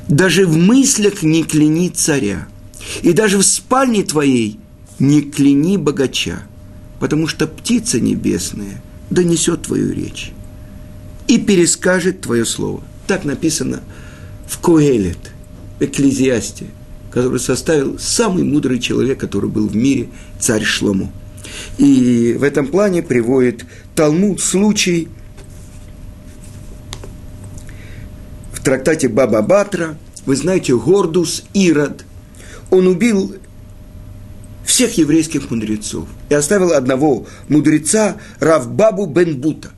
даже 0.08 0.46
в 0.46 0.56
мыслях 0.56 1.22
не 1.24 1.42
кляни 1.42 1.90
царя, 1.90 2.48
и 3.02 3.12
даже 3.12 3.38
в 3.38 3.42
спальне 3.42 4.04
твоей 4.04 4.60
не 5.00 5.20
кляни 5.20 5.76
богача, 5.76 6.42
потому 7.00 7.26
что 7.26 7.48
птица 7.48 7.98
небесная 7.98 8.80
донесет 9.10 9.62
твою 9.62 9.92
речь 9.92 10.30
и 11.26 11.38
перескажет 11.38 12.20
твое 12.20 12.46
слово. 12.46 12.82
Так 13.08 13.24
написано 13.24 13.80
в 14.46 14.60
Коэлет, 14.60 15.32
Экклезиасте, 15.80 16.66
который 17.10 17.40
составил 17.40 17.98
самый 17.98 18.44
мудрый 18.44 18.78
человек, 18.78 19.18
который 19.18 19.50
был 19.50 19.68
в 19.68 19.76
мире, 19.76 20.08
царь 20.40 20.64
Шлому. 20.64 21.12
И 21.78 22.36
в 22.38 22.42
этом 22.42 22.66
плане 22.66 23.02
приводит 23.02 23.64
Талмуд 23.98 24.40
случай– 24.40 25.08
в 28.52 28.62
трактате 28.62 29.08
Баба 29.08 29.42
Батра, 29.42 29.98
вы 30.24 30.36
знаете, 30.36 30.76
Гордус 30.76 31.42
Ирод, 31.52 32.04
он 32.70 32.86
убил 32.86 33.34
всех 34.64 34.98
еврейских 34.98 35.50
мудрецов 35.50 36.06
и 36.28 36.34
оставил 36.34 36.74
одного 36.74 37.26
мудреца 37.48 38.18
Равбабу 38.38 39.06
бен 39.06 39.36
Бута. 39.36 39.70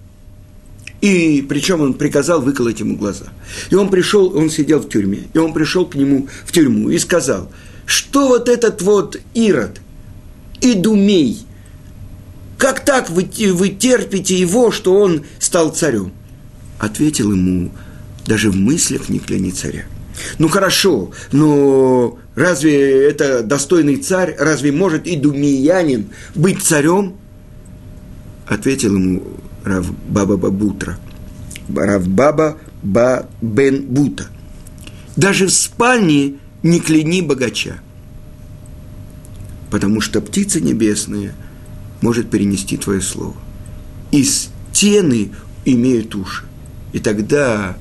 И 1.01 1.41
причем 1.49 1.81
он 1.81 1.95
приказал 1.95 2.43
выколоть 2.43 2.81
ему 2.81 2.99
глаза. 2.99 3.29
И 3.71 3.75
он 3.75 3.89
пришел, 3.89 4.37
он 4.37 4.51
сидел 4.51 4.81
в 4.81 4.91
тюрьме, 4.91 5.29
и 5.33 5.39
он 5.39 5.55
пришел 5.55 5.87
к 5.87 5.95
нему 5.95 6.29
в 6.45 6.53
тюрьму 6.53 6.91
и 6.91 6.99
сказал, 6.99 7.51
что 7.87 8.29
вот 8.29 8.51
этот 8.51 8.83
вот 8.83 9.19
Ирод, 9.33 9.81
Идумей, 10.61 11.47
как 12.61 12.85
так 12.85 13.09
вы, 13.09 13.27
вы 13.55 13.71
терпите 13.71 14.39
его, 14.39 14.71
что 14.71 14.95
он 14.95 15.25
стал 15.39 15.71
царем? 15.71 16.13
Ответил 16.79 17.33
ему 17.33 17.71
даже 18.27 18.51
в 18.51 18.57
мыслях 18.57 19.09
не 19.09 19.19
кляни 19.19 19.51
царя. 19.51 19.87
Ну 20.39 20.49
хорошо, 20.49 21.11
но 21.33 22.19
разве 22.35 23.09
это 23.09 23.43
достойный 23.43 23.97
царь, 23.97 24.37
разве 24.39 24.73
может 24.73 25.07
и 25.07 25.17
думиянин 25.17 26.11
быть 26.35 26.63
царем? 26.63 27.17
Ответил 28.47 28.95
ему 28.95 29.23
Рав 29.65 29.91
Баба 30.09 30.37
Бабутра, 30.37 30.99
Рав 31.75 32.07
Баба 32.07 32.59
Ба 32.83 33.27
Бен 33.41 33.87
Бута. 33.87 34.27
Даже 35.17 35.47
в 35.47 35.51
спальне 35.51 36.35
не 36.63 36.79
кляни 36.79 37.23
богача, 37.23 37.81
потому 39.71 40.03
что 40.03 40.21
птица 40.21 40.61
небесная 40.61 41.35
может 42.01 42.31
перенести 42.31 42.77
твое 42.77 43.01
слово. 43.01 43.37
И 44.11 44.25
стены 44.25 45.31
имеют 45.65 46.15
уши. 46.15 46.45
И 46.93 46.99
тогда 46.99 47.77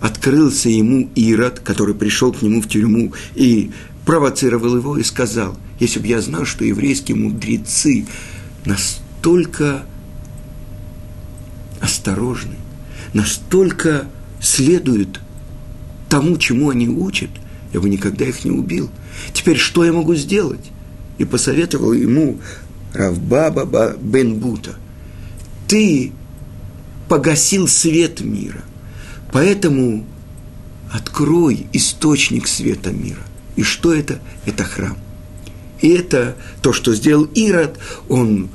открылся 0.00 0.68
ему 0.68 1.10
Ирод, 1.14 1.60
который 1.60 1.94
пришел 1.94 2.32
к 2.32 2.42
нему 2.42 2.60
в 2.60 2.68
тюрьму 2.68 3.12
и 3.34 3.70
провоцировал 4.04 4.76
его 4.76 4.98
и 4.98 5.02
сказал, 5.02 5.56
если 5.78 6.00
бы 6.00 6.06
я 6.06 6.20
знал, 6.20 6.44
что 6.44 6.64
еврейские 6.64 7.16
мудрецы 7.16 8.06
настолько 8.64 9.84
осторожны, 11.80 12.56
настолько 13.12 14.06
следуют 14.40 15.20
тому, 16.08 16.36
чему 16.36 16.70
они 16.70 16.88
учат, 16.88 17.30
я 17.72 17.80
бы 17.80 17.88
никогда 17.88 18.24
их 18.24 18.44
не 18.44 18.50
убил. 18.50 18.90
Теперь 19.32 19.56
что 19.56 19.84
я 19.84 19.92
могу 19.92 20.14
сделать? 20.14 20.70
И 21.18 21.24
посоветовал 21.24 21.92
ему 21.92 22.38
Равбаба 22.94 23.96
бен 24.00 24.38
Бута. 24.38 24.76
Ты 25.68 26.12
погасил 27.08 27.68
свет 27.68 28.20
мира. 28.20 28.62
Поэтому 29.32 30.04
открой 30.92 31.66
источник 31.72 32.46
света 32.46 32.90
мира. 32.92 33.22
И 33.56 33.62
что 33.62 33.92
это? 33.92 34.20
Это 34.46 34.64
храм. 34.64 34.96
И 35.80 35.88
это 35.88 36.36
то, 36.60 36.72
что 36.72 36.94
сделал 36.94 37.24
Ирод, 37.34 37.78
он 38.08 38.50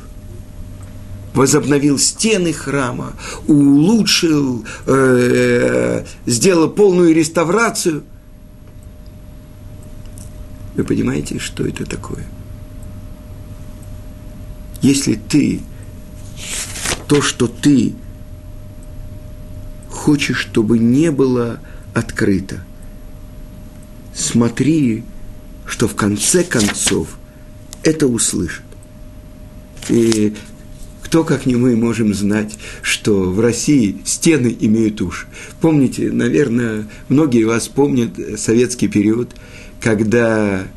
возобновил 1.34 2.00
стены 2.00 2.54
храма, 2.54 3.14
улучшил, 3.48 4.66
э, 4.86 6.04
сделал 6.26 6.70
полную 6.70 7.14
реставрацию. 7.14 8.04
Вы 10.76 10.84
понимаете, 10.84 11.38
что 11.40 11.66
это 11.66 11.86
такое? 11.86 12.26
Если 14.82 15.16
ты, 15.16 15.62
то, 17.08 17.22
что 17.22 17.48
ты 17.48 17.96
хочешь, 19.90 20.38
чтобы 20.38 20.80
не 20.80 21.12
было 21.12 21.60
открыто. 21.94 22.64
Смотри, 24.14 25.04
что 25.66 25.88
в 25.88 25.96
конце 25.96 26.44
концов 26.44 27.18
это 27.84 28.08
услышит. 28.08 28.64
И 29.90 30.34
кто, 31.02 31.24
как 31.24 31.46
не 31.46 31.56
мы, 31.56 31.76
можем 31.76 32.14
знать, 32.14 32.58
что 32.82 33.32
в 33.32 33.40
России 33.40 34.02
стены 34.04 34.56
имеют 34.60 35.02
уши. 35.02 35.28
Помните, 35.62 36.12
наверное, 36.12 36.88
многие 37.08 37.46
вас 37.46 37.68
помнят 37.70 38.12
советский 38.38 38.90
период, 38.90 39.30
когда, 39.80 40.68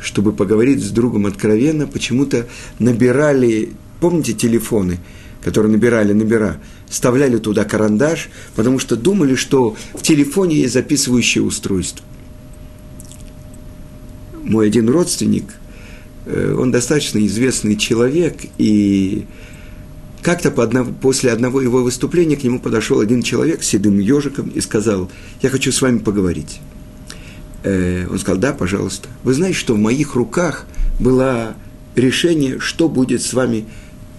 чтобы 0.00 0.32
поговорить 0.32 0.82
с 0.82 0.90
другом 0.90 1.26
откровенно, 1.26 1.86
почему-то 1.86 2.46
набирали, 2.78 3.70
помните, 4.00 4.32
телефоны, 4.32 4.98
которые 5.42 5.72
набирали 5.72 6.12
номера– 6.12 6.58
вставляли 6.88 7.38
туда 7.38 7.64
карандаш, 7.64 8.28
потому 8.54 8.78
что 8.78 8.96
думали, 8.96 9.34
что 9.34 9.76
в 9.94 10.02
телефоне 10.02 10.56
есть 10.56 10.74
записывающее 10.74 11.42
устройство. 11.42 12.04
Мой 14.42 14.66
один 14.66 14.88
родственник 14.88 15.44
э, 16.24 16.54
он 16.58 16.72
достаточно 16.72 17.24
известный 17.26 17.76
человек, 17.76 18.36
и 18.56 19.26
как-то 20.22 20.50
по 20.50 20.62
одного, 20.62 20.92
после 20.92 21.30
одного 21.30 21.60
его 21.60 21.82
выступления 21.82 22.36
к 22.36 22.44
нему 22.44 22.58
подошел 22.58 23.00
один 23.00 23.22
человек 23.22 23.62
с 23.62 23.68
седым 23.68 23.98
ежиком 23.98 24.48
и 24.48 24.60
сказал, 24.60 25.10
я 25.42 25.50
хочу 25.50 25.70
с 25.70 25.82
вами 25.82 25.98
поговорить. 25.98 26.60
Э, 27.62 28.06
он 28.10 28.18
сказал, 28.18 28.40
да, 28.40 28.52
пожалуйста. 28.52 29.08
Вы 29.22 29.34
знаете, 29.34 29.58
что 29.58 29.74
в 29.74 29.78
моих 29.78 30.14
руках 30.14 30.66
было 30.98 31.56
решение, 31.96 32.58
что 32.58 32.88
будет 32.88 33.22
с 33.22 33.32
вами 33.32 33.66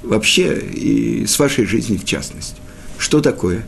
вообще 0.04 0.60
и 0.60 1.26
с 1.26 1.40
вашей 1.40 1.66
жизнью 1.66 2.00
в 2.00 2.06
частности. 2.06 2.56
Что 2.98 3.22
такое? 3.22 3.66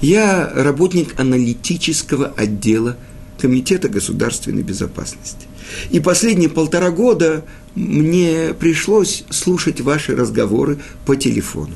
Я 0.00 0.50
работник 0.54 1.18
аналитического 1.18 2.26
отдела 2.36 2.96
Комитета 3.38 3.88
государственной 3.88 4.62
безопасности. 4.62 5.46
И 5.90 6.00
последние 6.00 6.48
полтора 6.48 6.90
года 6.90 7.44
мне 7.74 8.54
пришлось 8.58 9.24
слушать 9.30 9.80
ваши 9.80 10.14
разговоры 10.14 10.78
по 11.04 11.16
телефону. 11.16 11.72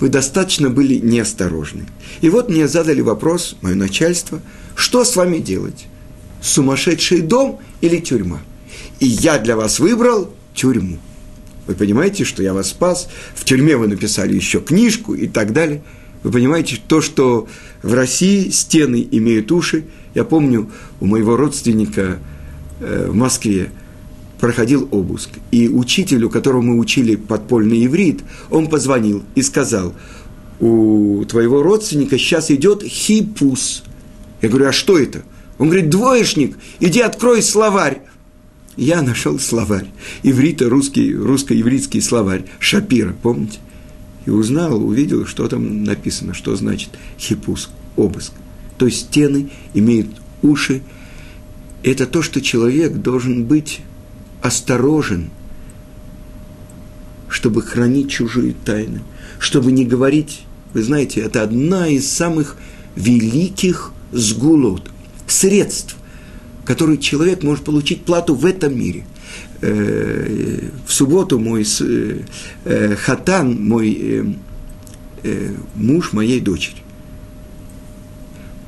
Вы 0.00 0.08
достаточно 0.08 0.70
были 0.70 0.96
неосторожны. 0.96 1.86
И 2.20 2.28
вот 2.28 2.48
мне 2.48 2.68
задали 2.68 3.00
вопрос, 3.00 3.56
мое 3.60 3.74
начальство, 3.74 4.40
что 4.76 5.04
с 5.04 5.16
вами 5.16 5.38
делать? 5.38 5.86
Сумасшедший 6.44 7.22
дом 7.22 7.58
или 7.80 7.98
тюрьма? 7.98 8.40
И 9.00 9.06
я 9.06 9.38
для 9.38 9.56
вас 9.56 9.78
выбрал 9.78 10.30
тюрьму. 10.54 10.98
Вы 11.66 11.74
понимаете, 11.74 12.24
что 12.24 12.42
я 12.42 12.52
вас 12.52 12.68
спас, 12.68 13.08
в 13.34 13.44
тюрьме 13.44 13.76
вы 13.76 13.88
написали 13.88 14.34
еще 14.34 14.60
книжку 14.60 15.14
и 15.14 15.26
так 15.26 15.52
далее. 15.52 15.82
Вы 16.22 16.30
понимаете, 16.30 16.78
то, 16.86 17.00
что 17.00 17.48
в 17.82 17.94
России 17.94 18.50
стены 18.50 19.06
имеют 19.10 19.50
уши. 19.50 19.84
Я 20.14 20.24
помню, 20.24 20.70
у 21.00 21.06
моего 21.06 21.36
родственника 21.36 22.18
э, 22.80 23.06
в 23.08 23.14
Москве 23.14 23.70
проходил 24.38 24.88
обыск. 24.90 25.30
И 25.50 25.68
учителю, 25.68 26.28
которого 26.28 26.60
мы 26.60 26.78
учили 26.78 27.16
подпольный 27.16 27.86
иврит, 27.86 28.20
он 28.50 28.68
позвонил 28.68 29.22
и 29.34 29.42
сказал, 29.42 29.94
у 30.60 31.24
твоего 31.24 31.62
родственника 31.62 32.18
сейчас 32.18 32.50
идет 32.50 32.82
хипус. 32.82 33.82
Я 34.42 34.48
говорю, 34.50 34.68
а 34.68 34.72
что 34.72 34.98
это? 34.98 35.22
Он 35.58 35.68
говорит, 35.68 35.90
двоечник, 35.90 36.56
иди 36.80 37.00
открой 37.00 37.42
словарь. 37.42 38.02
Я 38.76 39.02
нашел 39.02 39.38
словарь, 39.38 39.86
иврита, 40.24 40.68
русский, 40.68 41.14
русско-ивритский 41.14 42.02
словарь, 42.02 42.44
Шапира, 42.58 43.14
помните? 43.22 43.58
И 44.26 44.30
узнал, 44.30 44.84
увидел, 44.84 45.26
что 45.26 45.46
там 45.46 45.84
написано, 45.84 46.34
что 46.34 46.56
значит 46.56 46.90
хипус, 47.18 47.70
обыск. 47.94 48.32
То 48.76 48.86
есть 48.86 49.02
стены 49.02 49.50
имеют 49.74 50.08
уши. 50.42 50.82
Это 51.84 52.06
то, 52.06 52.22
что 52.22 52.40
человек 52.40 52.94
должен 52.94 53.44
быть 53.44 53.80
осторожен, 54.42 55.30
чтобы 57.28 57.62
хранить 57.62 58.10
чужие 58.10 58.54
тайны, 58.64 59.02
чтобы 59.38 59.70
не 59.70 59.84
говорить, 59.84 60.42
вы 60.72 60.82
знаете, 60.82 61.20
это 61.20 61.42
одна 61.42 61.88
из 61.88 62.10
самых 62.10 62.56
великих 62.96 63.92
сгулот, 64.12 64.90
средств, 65.26 65.96
которые 66.64 66.98
человек 66.98 67.42
может 67.42 67.64
получить 67.64 68.04
плату 68.04 68.34
в 68.34 68.44
этом 68.46 68.78
мире. 68.78 69.04
Э, 69.60 70.68
в 70.86 70.92
субботу 70.92 71.38
мой 71.38 71.66
э, 72.64 72.96
хатан, 72.96 73.64
мой 73.64 74.36
э, 75.22 75.54
муж 75.74 76.12
моей 76.12 76.40
дочери, 76.40 76.84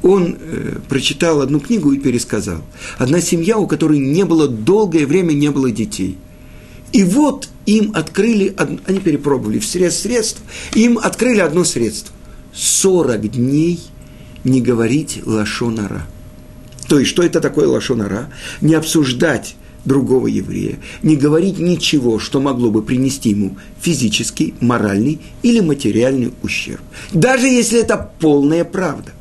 он 0.03 0.37
э, 0.38 0.79
прочитал 0.88 1.40
одну 1.40 1.61
книгу 1.61 1.92
и 1.92 1.99
пересказал. 1.99 2.62
Одна 2.99 3.21
семья, 3.21 3.59
у 3.59 3.66
которой 3.66 3.99
не 3.99 4.25
было 4.25 4.49
долгое 4.49 5.07
время, 5.07 5.33
не 5.33 5.51
было 5.51 5.71
детей. 5.71 6.16
И 6.92 7.03
вот 7.03 7.49
им 7.66 7.92
открыли, 7.95 8.55
они 8.87 9.01
перепробовали 9.01 9.59
все 9.59 9.90
средств, 9.90 10.40
им 10.75 10.99
открыли 10.99 11.40
одно 11.40 11.64
средство. 11.64 12.14
40 12.55 13.33
дней 13.33 13.81
не 14.45 14.62
говорить 14.62 15.21
лошонара. 15.27 16.07
То 16.88 16.99
есть, 16.99 17.11
что 17.11 17.22
это 17.22 17.40
такое 17.40 17.66
лошонара? 17.66 18.31
Не 18.61 18.75
обсуждать 18.75 19.57
другого 19.85 20.27
еврея, 20.27 20.79
не 21.03 21.16
говорить 21.16 21.59
ничего, 21.59 22.18
что 22.18 22.40
могло 22.40 22.70
бы 22.70 22.83
принести 22.83 23.31
ему 23.31 23.57
физический, 23.81 24.55
моральный 24.61 25.20
или 25.42 25.61
материальный 25.61 26.33
ущерб. 26.42 26.81
Даже 27.12 27.46
если 27.46 27.81
это 27.81 28.11
полная 28.18 28.64
правда. 28.64 29.12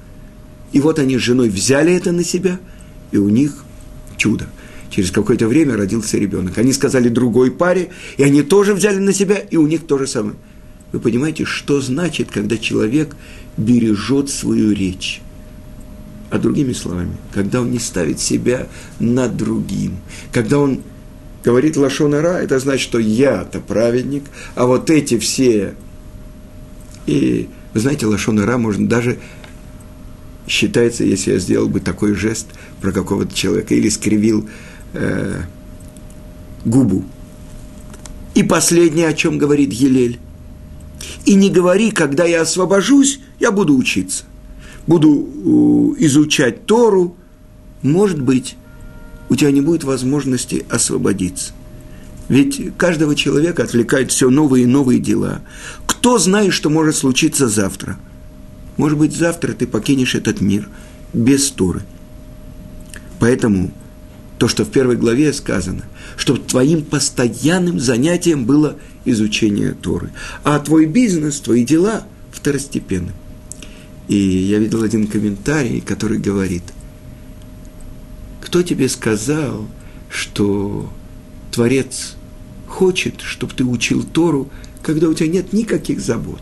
И 0.72 0.82
вот 0.82 1.00
они 1.00 1.18
с 1.18 1.22
женой 1.22 1.50
взяли 1.50 1.94
это 1.94 2.12
на 2.12 2.24
себя, 2.24 2.60
и 3.12 3.18
у 3.18 3.30
них 3.30 3.64
чудо. 4.18 4.48
Через 4.90 5.12
какое-то 5.12 5.48
время 5.48 5.78
родился 5.78 6.18
ребенок. 6.18 6.58
Они 6.58 6.74
сказали 6.74 7.10
другой 7.10 7.52
паре, 7.52 7.90
и 8.18 8.24
они 8.24 8.42
тоже 8.42 8.74
взяли 8.74 8.98
на 8.98 9.14
себя, 9.14 9.36
и 9.36 9.58
у 9.58 9.68
них 9.68 9.86
то 9.86 9.98
же 9.98 10.08
самое. 10.08 10.36
Вы 10.92 11.00
понимаете, 11.00 11.46
что 11.46 11.82
значит, 11.82 12.32
когда 12.32 12.58
человек 12.58 13.16
бережет 13.58 14.30
свою 14.30 14.72
речь? 14.72 15.22
А 16.30 16.40
другими 16.40 16.74
словами, 16.74 17.16
когда 17.34 17.62
он 17.62 17.72
не 17.72 17.80
ставит 17.80 18.20
себя 18.20 18.68
над 19.00 19.38
другим, 19.38 19.98
когда 20.32 20.60
он 20.60 20.82
говорит 21.44 21.78
лошонара, 21.78 22.40
это 22.40 22.60
значит, 22.60 22.82
что 22.82 23.00
я-то 23.00 23.60
праведник, 23.60 24.24
а 24.56 24.66
вот 24.66 24.90
эти 24.90 25.20
все... 25.20 25.76
И, 27.06 27.50
вы 27.74 27.80
знаете, 27.80 28.08
лошонара 28.08 28.58
можно 28.58 28.88
даже 28.88 29.20
считается, 30.48 31.04
если 31.04 31.34
я 31.34 31.40
сделал 31.40 31.68
бы 31.68 31.80
такой 31.80 32.16
жест 32.16 32.48
про 32.82 32.92
какого-то 32.92 33.34
человека 33.34 33.76
или 33.76 33.90
скривил 33.90 34.50
э, 34.94 35.42
губу. 36.66 37.06
И 38.34 38.44
последнее, 38.44 39.08
о 39.08 39.14
чем 39.14 39.38
говорит 39.38 39.72
Елель. 39.72 40.20
И 41.26 41.36
не 41.36 41.50
говори, 41.50 41.92
когда 41.92 42.26
я 42.26 42.42
освобожусь, 42.42 43.20
я 43.40 43.52
буду 43.52 43.78
учиться. 43.78 44.26
Буду 44.88 45.96
э, 45.98 46.06
изучать 46.06 46.66
Тору. 46.66 47.16
Может 47.82 48.22
быть, 48.22 48.56
у 49.30 49.36
тебя 49.36 49.52
не 49.52 49.62
будет 49.62 49.84
возможности 49.84 50.66
освободиться. 50.70 51.54
Ведь 52.30 52.76
каждого 52.78 53.16
человека 53.16 53.64
отвлекает 53.64 54.12
все 54.12 54.30
новые 54.30 54.64
и 54.64 54.68
новые 54.68 55.00
дела. 55.00 55.42
Кто 55.86 56.18
знает, 56.18 56.54
что 56.54 56.70
может 56.70 56.96
случиться 56.96 57.48
завтра– 57.48 57.98
может 58.78 58.98
быть, 58.98 59.16
завтра 59.16 59.54
ты 59.54 59.68
покинешь 59.68 60.16
этот 60.16 60.42
мир 60.42 60.68
без 61.14 61.50
Торы. 61.52 61.84
Поэтому 63.20 63.72
то, 64.38 64.48
что 64.48 64.66
в 64.66 64.70
первой 64.70 64.98
главе 64.98 65.32
сказано, 65.32 65.84
чтобы 66.18 66.40
твоим 66.40 66.84
постоянным 66.84 67.80
занятием 67.80 68.46
было 68.46 68.76
изучение 69.06 69.72
Торы, 69.72 70.12
а 70.44 70.60
твой 70.60 70.86
бизнес, 70.86 71.40
твои 71.40 71.64
дела 71.64 72.04
второстепенны. 72.32 73.14
И 74.08 74.16
я 74.16 74.60
видел 74.60 74.84
один 74.84 75.08
комментарий, 75.08 75.82
который 75.82 76.20
говорит, 76.20 76.64
кто 78.42 78.62
тебе 78.62 78.88
сказал, 78.88 79.68
что 80.10 80.92
Творец 81.52 82.16
хочет, 82.68 83.22
чтобы 83.22 83.54
ты 83.54 83.64
учил 83.64 84.04
Тору, 84.04 84.50
когда 84.84 85.08
у 85.08 85.14
тебя 85.14 85.30
нет 85.30 85.54
никаких 85.54 86.00
забот? 86.00 86.42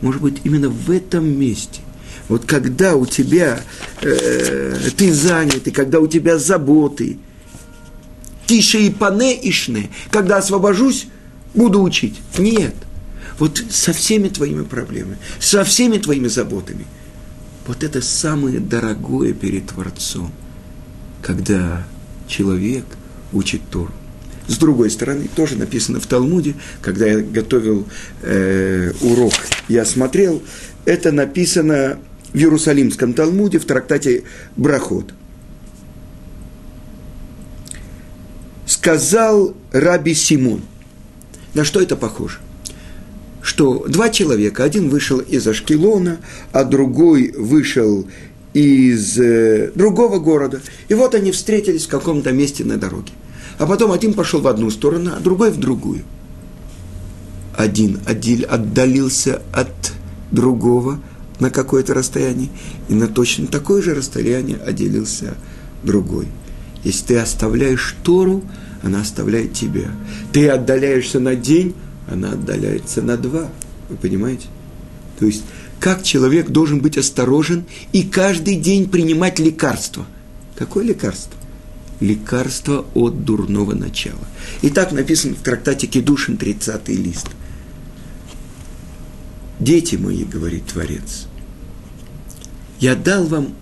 может 0.00 0.20
быть, 0.20 0.40
именно 0.44 0.68
в 0.68 0.90
этом 0.90 1.26
месте. 1.26 1.80
Вот 2.28 2.44
когда 2.44 2.96
у 2.96 3.06
тебя 3.06 3.60
э, 4.02 4.74
ты 4.96 5.12
занят, 5.12 5.66
и 5.66 5.70
когда 5.70 6.00
у 6.00 6.06
тебя 6.06 6.38
заботы, 6.38 7.18
тише 8.46 8.80
и 8.80 8.90
пане 8.90 9.38
ишне, 9.48 9.90
когда 10.10 10.38
освобожусь, 10.38 11.06
буду 11.54 11.82
учить. 11.82 12.20
Нет. 12.38 12.74
Вот 13.38 13.62
со 13.70 13.92
всеми 13.92 14.28
твоими 14.28 14.64
проблемами, 14.64 15.18
со 15.38 15.64
всеми 15.64 15.98
твоими 15.98 16.28
заботами. 16.28 16.86
Вот 17.66 17.82
это 17.82 18.00
самое 18.00 18.60
дорогое 18.60 19.32
перед 19.32 19.66
Творцом, 19.66 20.32
когда 21.22 21.86
человек 22.28 22.84
учит 23.32 23.62
Тору. 23.70 23.92
С 24.46 24.58
другой 24.58 24.90
стороны, 24.90 25.28
тоже 25.34 25.56
написано 25.56 25.98
в 25.98 26.06
Талмуде, 26.06 26.54
когда 26.80 27.06
я 27.06 27.18
готовил 27.18 27.86
э, 28.22 28.92
урок, 29.00 29.32
я 29.68 29.84
смотрел, 29.84 30.40
это 30.84 31.10
написано 31.10 31.98
в 32.32 32.36
Иерусалимском 32.36 33.12
Талмуде 33.12 33.58
в 33.58 33.64
трактате 33.64 34.22
Брахот. 34.56 35.12
Сказал 38.66 39.54
Раби 39.72 40.14
Симон. 40.14 40.62
На 41.54 41.64
что 41.64 41.80
это 41.80 41.96
похоже? 41.96 42.38
Что 43.46 43.86
два 43.88 44.10
человека, 44.10 44.64
один 44.64 44.88
вышел 44.88 45.18
из 45.18 45.46
Ашкелона, 45.46 46.18
а 46.52 46.64
другой 46.64 47.32
вышел 47.32 48.06
из 48.52 49.18
э, 49.18 49.70
другого 49.74 50.18
города. 50.18 50.60
И 50.88 50.94
вот 50.94 51.14
они 51.14 51.30
встретились 51.30 51.86
в 51.86 51.88
каком-то 51.88 52.32
месте 52.32 52.64
на 52.64 52.76
дороге– 52.76 53.12
а 53.58 53.66
потом 53.66 53.92
один 53.92 54.12
пошел 54.12 54.40
в 54.40 54.48
одну 54.48 54.70
сторону, 54.70 55.12
а 55.16 55.20
другой 55.20 55.50
в 55.50 55.58
другую. 55.58 56.02
Один 57.56 58.00
отдалился 58.06 59.42
от 59.52 59.92
другого 60.30 61.00
на 61.40 61.50
какое-то 61.50 61.94
расстояние, 61.94 62.50
и 62.88 62.94
на 62.94 63.08
точно 63.08 63.46
такое 63.46 63.80
же 63.80 63.94
расстояние 63.94 64.58
отделился 64.58 65.34
другой. 65.82 66.28
Если 66.84 67.06
ты 67.06 67.18
оставляешь 67.18 67.96
Тору, 68.02 68.42
она 68.82 69.00
оставляет 69.00 69.54
тебя. 69.54 69.90
Ты 70.32 70.48
отдаляешься 70.48 71.18
на 71.18 71.34
день, 71.34 71.74
она 72.08 72.32
отдаляется 72.32 73.02
на 73.02 73.16
два. 73.16 73.48
Вы 73.88 73.96
понимаете? 73.96 74.46
То 75.18 75.26
есть, 75.26 75.44
как 75.80 76.02
человек 76.02 76.48
должен 76.48 76.80
быть 76.80 76.98
осторожен 76.98 77.64
и 77.92 78.02
каждый 78.02 78.56
день 78.56 78.88
принимать 78.88 79.38
лекарство. 79.38 80.06
Какое 80.56 80.84
лекарство? 80.84 81.38
Лекарство 82.00 82.86
от 82.94 83.24
дурного 83.24 83.74
начала. 83.74 84.26
И 84.62 84.70
так 84.70 84.92
написано 84.92 85.34
в 85.34 85.42
трактате 85.42 85.86
Кедушин, 85.86 86.36
30 86.36 86.88
лист. 86.88 87.28
Дети 89.58 89.96
мои, 89.96 90.24
говорит 90.24 90.66
Творец, 90.66 91.26
я 92.78 92.94
дал 92.94 93.24
вам 93.24 93.54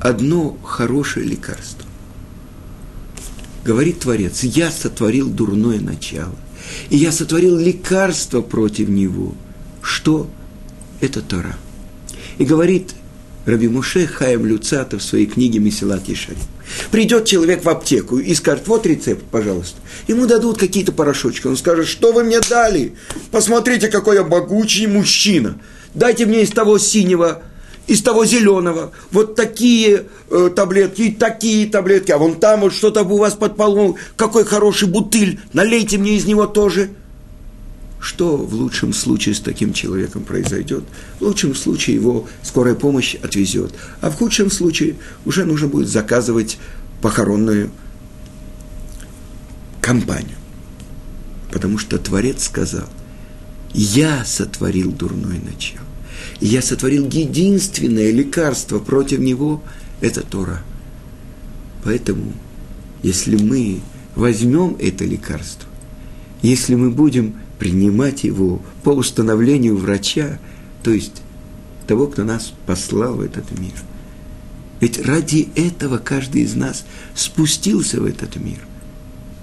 одно 0.00 0.56
хорошее 0.62 1.26
лекарство. 1.26 1.84
Говорит 3.64 4.00
Творец, 4.00 4.42
я 4.42 4.70
сотворил 4.70 5.28
дурное 5.28 5.80
начало, 5.80 6.36
и 6.90 6.96
я 6.96 7.12
сотворил 7.12 7.56
лекарство 7.56 8.42
против 8.42 8.88
него. 8.88 9.34
Что? 9.82 10.28
Это 11.00 11.20
Тора. 11.20 11.56
И 12.38 12.44
говорит 12.44 12.94
Раби 13.44 13.68
Муше 13.68 14.06
Хаем 14.06 14.44
Люцата 14.44 14.98
в 14.98 15.02
своей 15.02 15.26
книге 15.26 15.60
Месилат 15.60 16.08
Ешарим. 16.08 16.38
Придет 16.90 17.26
человек 17.26 17.64
в 17.64 17.68
аптеку 17.68 18.18
и 18.18 18.34
скажет, 18.34 18.66
вот 18.66 18.86
рецепт, 18.86 19.24
пожалуйста. 19.30 19.78
Ему 20.08 20.26
дадут 20.26 20.58
какие-то 20.58 20.92
порошочки. 20.92 21.46
Он 21.46 21.56
скажет, 21.56 21.86
что 21.86 22.12
вы 22.12 22.24
мне 22.24 22.40
дали? 22.40 22.94
Посмотрите, 23.30 23.88
какой 23.88 24.16
я 24.16 24.24
могучий 24.24 24.88
мужчина. 24.88 25.60
Дайте 25.94 26.26
мне 26.26 26.42
из 26.42 26.50
того 26.50 26.78
синего 26.78 27.42
из 27.86 28.02
того 28.02 28.24
зеленого, 28.24 28.92
вот 29.12 29.36
такие 29.36 30.06
э, 30.30 30.50
таблетки, 30.54 31.02
и 31.02 31.12
такие 31.12 31.68
таблетки, 31.68 32.10
а 32.10 32.18
вон 32.18 32.34
там 32.34 32.60
вот 32.60 32.72
что-то 32.72 33.02
у 33.02 33.18
вас 33.18 33.34
под 33.34 33.56
полом, 33.56 33.96
какой 34.16 34.44
хороший 34.44 34.88
бутыль, 34.88 35.40
налейте 35.52 35.98
мне 35.98 36.16
из 36.16 36.26
него 36.26 36.46
тоже. 36.46 36.90
Что 38.00 38.36
в 38.36 38.54
лучшем 38.54 38.92
случае 38.92 39.34
с 39.34 39.40
таким 39.40 39.72
человеком 39.72 40.22
произойдет? 40.22 40.84
В 41.18 41.24
лучшем 41.24 41.54
случае 41.54 41.96
его 41.96 42.28
скорая 42.42 42.74
помощь 42.74 43.14
отвезет, 43.16 43.72
а 44.00 44.10
в 44.10 44.16
худшем 44.16 44.50
случае 44.50 44.96
уже 45.24 45.44
нужно 45.44 45.68
будет 45.68 45.88
заказывать 45.88 46.58
похоронную 47.00 47.70
компанию. 49.80 50.36
Потому 51.52 51.78
что 51.78 51.98
Творец 51.98 52.44
сказал, 52.44 52.88
я 53.72 54.24
сотворил 54.24 54.92
дурное 54.92 55.40
начало. 55.40 55.85
И 56.40 56.46
я 56.46 56.62
сотворил 56.62 57.08
единственное 57.08 58.10
лекарство 58.10 58.78
против 58.78 59.20
него– 59.20 59.62
это 60.00 60.22
Тора. 60.22 60.62
Поэтому, 61.84 62.32
если 63.02 63.36
мы 63.36 63.80
возьмем 64.14 64.76
это 64.78 65.04
лекарство, 65.04 65.68
если 66.42 66.74
мы 66.74 66.90
будем 66.90 67.36
принимать 67.58 68.24
его 68.24 68.60
по 68.82 68.90
установлению 68.90 69.76
врача, 69.76 70.38
то 70.82 70.90
есть 70.92 71.22
того, 71.86 72.08
кто 72.08 72.24
нас 72.24 72.52
послал 72.66 73.14
в 73.14 73.20
этот 73.20 73.58
мир. 73.58 73.72
Ведь 74.80 75.04
ради 75.04 75.48
этого 75.54 75.98
каждый 75.98 76.42
из 76.42 76.54
нас 76.54 76.84
спустился 77.14 78.00
в 78.00 78.04
этот 78.04 78.36
мир, 78.36 78.58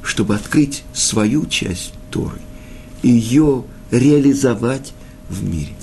чтобы 0.04 0.36
открыть 0.36 0.84
свою 0.94 1.46
часть 1.48 1.94
Торы, 2.12 2.38
и 3.02 3.10
ее 3.10 3.64
реализовать 3.90 4.94
в 5.30 5.44
мире. 5.44 5.74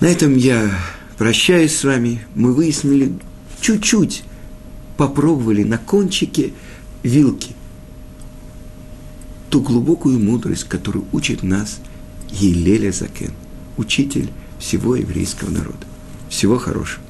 На 0.00 0.06
этом 0.06 0.36
я 0.36 0.70
прощаюсь 1.16 1.74
с 1.74 1.84
вами. 1.84 2.20
Мы 2.34 2.52
выяснили 2.52 3.12
чуть-чуть, 3.60 4.24
попробовали 4.96 5.62
на 5.62 5.78
кончике 5.78 6.52
вилки 7.02 7.54
ту 9.48 9.62
глубокую 9.62 10.18
мудрость, 10.18 10.64
которую 10.64 11.06
учит 11.12 11.42
нас 11.42 11.78
Елеля 12.30 12.92
Закен, 12.92 13.32
учитель 13.78 14.30
всего 14.58 14.96
еврейского 14.96 15.50
народа. 15.50 15.86
Всего 16.28 16.58
хорошего. 16.58 17.05